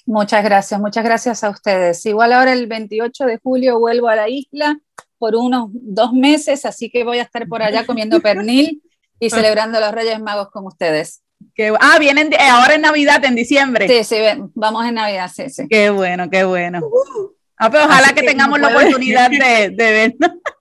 Muchas 0.05 0.41
gracias, 0.41 0.79
muchas 0.79 1.03
gracias 1.03 1.43
a 1.43 1.49
ustedes. 1.49 2.05
Igual 2.05 2.31
ahora 2.31 2.53
el 2.53 2.67
28 2.67 3.25
de 3.25 3.39
julio 3.39 3.77
vuelvo 3.77 4.07
a 4.07 4.15
la 4.15 4.29
isla 4.29 4.79
por 5.17 5.35
unos 5.35 5.67
dos 5.73 6.13
meses, 6.13 6.65
así 6.65 6.89
que 6.89 7.03
voy 7.03 7.17
a 7.17 7.23
estar 7.23 7.45
por 7.49 7.61
allá 7.61 7.85
comiendo 7.85 8.21
pernil 8.21 8.81
y 9.19 9.29
celebrando 9.31 9.81
los 9.81 9.91
Reyes 9.91 10.21
Magos 10.21 10.49
con 10.49 10.65
ustedes. 10.65 11.23
Que, 11.55 11.73
ah, 11.77 11.99
vienen 11.99 12.29
de, 12.29 12.37
ahora 12.37 12.75
en 12.75 12.81
Navidad, 12.83 13.21
en 13.25 13.35
diciembre. 13.35 13.85
Sí, 13.89 14.05
sí, 14.05 14.15
vamos 14.53 14.85
en 14.85 14.95
Navidad, 14.95 15.29
sí, 15.29 15.49
sí. 15.49 15.67
Qué 15.69 15.89
bueno, 15.89 16.29
qué 16.29 16.45
bueno. 16.45 16.79
Uh, 16.79 17.31
ah, 17.57 17.69
pero 17.69 17.83
ojalá 17.83 18.13
que, 18.13 18.21
que, 18.21 18.27
tengamos 18.27 18.61
la 18.61 18.69
oportunidad 18.69 19.29
de, 19.29 19.71
de 19.71 19.91
vernos. 19.91 20.31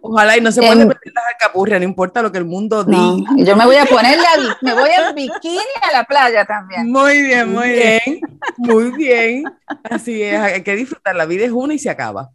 Ojalá 0.00 0.36
y 0.36 0.40
no 0.40 0.52
se 0.52 0.60
puede 0.60 0.86
perder 0.86 1.12
las 1.14 1.24
alcapurrias, 1.32 1.80
no 1.80 1.84
importa 1.84 2.22
lo 2.22 2.30
que 2.30 2.38
el 2.38 2.44
mundo 2.44 2.84
diga. 2.84 2.98
No, 2.98 3.36
yo 3.36 3.56
me 3.56 3.64
voy 3.64 3.76
a 3.76 3.86
poner 3.86 4.18
la, 4.18 4.56
me 4.60 4.74
voy 4.74 4.90
al 4.90 5.14
bikini 5.14 5.58
a 5.82 5.92
la 5.92 6.04
playa 6.04 6.44
también. 6.44 6.90
Muy 6.90 7.22
bien, 7.22 7.52
muy 7.52 7.70
bien, 7.70 8.20
muy 8.56 8.90
bien. 8.92 9.44
Así 9.84 10.22
es, 10.22 10.38
hay 10.38 10.62
que 10.62 10.76
disfrutar, 10.76 11.16
la 11.16 11.24
vida 11.24 11.44
es 11.44 11.52
una 11.52 11.74
y 11.74 11.78
se 11.78 11.90
acaba. 11.90 12.30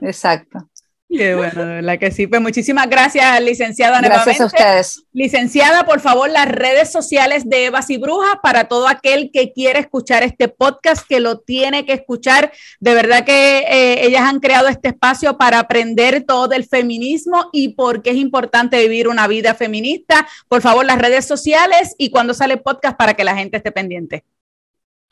Exacto. 0.00 0.68
Qué 1.08 1.34
bueno, 1.34 1.80
la 1.80 1.96
que 1.96 2.10
sí. 2.10 2.26
Pues 2.26 2.42
muchísimas 2.42 2.88
gracias, 2.90 3.40
licenciada. 3.40 4.00
Gracias 4.00 4.40
a 4.42 4.46
ustedes. 4.46 5.04
Licenciada, 5.12 5.86
por 5.86 6.00
favor, 6.00 6.28
las 6.28 6.46
redes 6.46 6.92
sociales 6.92 7.48
de 7.48 7.66
Evas 7.66 7.88
y 7.88 7.96
Brujas 7.96 8.36
para 8.42 8.64
todo 8.64 8.86
aquel 8.86 9.30
que 9.32 9.52
quiere 9.52 9.78
escuchar 9.78 10.22
este 10.22 10.48
podcast, 10.48 11.06
que 11.08 11.20
lo 11.20 11.38
tiene 11.38 11.86
que 11.86 11.94
escuchar. 11.94 12.52
De 12.78 12.92
verdad 12.92 13.24
que 13.24 13.60
eh, 13.60 14.06
ellas 14.06 14.22
han 14.22 14.40
creado 14.40 14.68
este 14.68 14.88
espacio 14.88 15.38
para 15.38 15.60
aprender 15.60 16.24
todo 16.24 16.46
del 16.46 16.66
feminismo 16.66 17.48
y 17.52 17.70
por 17.70 18.02
qué 18.02 18.10
es 18.10 18.16
importante 18.16 18.78
vivir 18.78 19.08
una 19.08 19.26
vida 19.26 19.54
feminista. 19.54 20.28
Por 20.46 20.60
favor, 20.60 20.84
las 20.84 20.98
redes 20.98 21.24
sociales 21.24 21.94
y 21.96 22.10
cuando 22.10 22.34
sale 22.34 22.58
podcast 22.58 22.98
para 22.98 23.14
que 23.14 23.24
la 23.24 23.34
gente 23.34 23.56
esté 23.56 23.72
pendiente. 23.72 24.24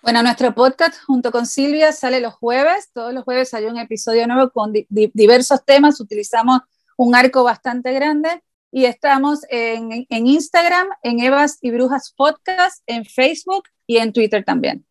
Bueno, 0.07 0.23
nuestro 0.23 0.55
podcast 0.55 1.03
junto 1.05 1.33
con 1.33 1.47
Silvia 1.47 1.91
sale 1.91 2.21
los 2.21 2.33
jueves. 2.33 2.93
Todos 2.93 3.13
los 3.13 3.25
jueves 3.25 3.53
hay 3.55 3.65
un 3.65 3.77
episodio 3.77 4.25
nuevo 4.29 4.53
con 4.53 4.73
di 4.73 4.87
diversos 4.89 5.65
temas. 5.65 6.01
Utilizamos 6.01 6.61
un 6.97 7.17
arco 7.17 7.43
bastante 7.43 7.93
grande 7.93 8.29
y 8.71 8.85
estamos 8.85 9.41
en, 9.49 10.07
en, 10.09 10.27
Instagram, 10.29 10.87
en 11.03 11.19
Evas 11.19 11.59
y 11.61 11.73
Brujas 11.73 12.15
Podcast, 12.17 12.85
en 12.87 13.05
Facebook 13.05 13.65
y 13.85 13.97
en 13.97 14.13
Twitter 14.13 14.45
también. 14.45 14.87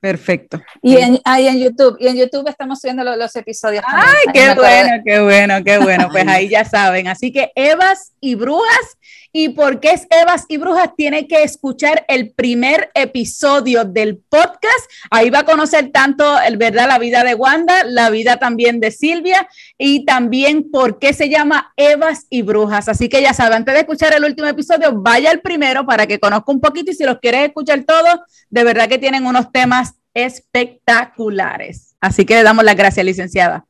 Perfecto. 0.00 0.62
Y 0.82 0.96
en, 0.96 1.18
ahí 1.24 1.48
en 1.48 1.58
YouTube, 1.58 1.96
y 1.98 2.06
en 2.06 2.16
YouTube 2.16 2.48
estamos 2.48 2.80
subiendo 2.80 3.02
los, 3.02 3.16
los 3.16 3.34
episodios. 3.36 3.82
También. 3.84 4.08
Ay, 4.08 4.32
qué 4.32 4.54
bueno, 4.54 5.02
qué 5.04 5.20
bueno, 5.20 5.64
qué 5.64 5.78
bueno. 5.78 6.08
Pues 6.16 6.28
ahí 6.28 6.48
ya 6.48 6.64
saben. 6.64 7.08
Así 7.08 7.32
que 7.32 7.52
Evas 7.54 8.12
y 8.20 8.34
Brujas 8.34 8.96
¿Y 9.38 9.50
por 9.50 9.80
qué 9.80 9.90
es 9.90 10.06
Evas 10.08 10.46
y 10.48 10.56
Brujas? 10.56 10.96
Tiene 10.96 11.28
que 11.28 11.42
escuchar 11.42 12.06
el 12.08 12.30
primer 12.30 12.90
episodio 12.94 13.84
del 13.84 14.16
podcast. 14.16 14.90
Ahí 15.10 15.28
va 15.28 15.40
a 15.40 15.44
conocer 15.44 15.90
tanto, 15.92 16.40
el 16.40 16.56
verdad, 16.56 16.88
la 16.88 16.98
vida 16.98 17.22
de 17.22 17.34
Wanda, 17.34 17.84
la 17.84 18.08
vida 18.08 18.38
también 18.38 18.80
de 18.80 18.90
Silvia 18.90 19.46
y 19.76 20.06
también 20.06 20.70
por 20.70 20.98
qué 20.98 21.12
se 21.12 21.28
llama 21.28 21.74
Evas 21.76 22.24
y 22.30 22.40
Brujas. 22.40 22.88
Así 22.88 23.10
que 23.10 23.20
ya 23.20 23.34
saben, 23.34 23.58
antes 23.58 23.74
de 23.74 23.80
escuchar 23.80 24.14
el 24.14 24.24
último 24.24 24.48
episodio, 24.48 24.94
vaya 24.94 25.32
al 25.32 25.42
primero 25.42 25.84
para 25.84 26.06
que 26.06 26.18
conozca 26.18 26.50
un 26.50 26.60
poquito 26.62 26.90
y 26.90 26.94
si 26.94 27.04
los 27.04 27.18
quieres 27.18 27.48
escuchar 27.48 27.84
todos, 27.84 28.20
de 28.48 28.64
verdad 28.64 28.88
que 28.88 28.96
tienen 28.96 29.26
unos 29.26 29.52
temas 29.52 29.85
espectaculares. 30.16 31.94
Así 32.00 32.24
que 32.24 32.36
le 32.36 32.42
damos 32.42 32.64
las 32.64 32.74
gracias, 32.74 33.04
licenciada. 33.04 33.66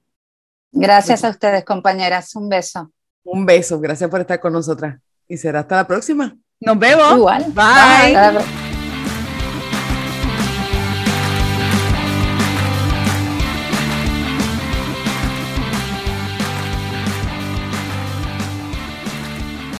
Gracias 0.70 1.24
a 1.24 1.30
ustedes, 1.30 1.64
compañeras. 1.64 2.36
Un 2.36 2.48
beso. 2.48 2.92
Un 3.24 3.44
beso. 3.44 3.80
Gracias 3.80 4.08
por 4.08 4.20
estar 4.20 4.38
con 4.38 4.52
nosotras 4.52 5.00
y 5.26 5.36
será 5.36 5.60
hasta 5.60 5.76
la 5.76 5.86
próxima. 5.86 6.36
Nos 6.60 6.78
vemos. 6.78 7.16
Igual. 7.16 7.46
Bye. 7.52 8.14
Bye. 8.14 8.65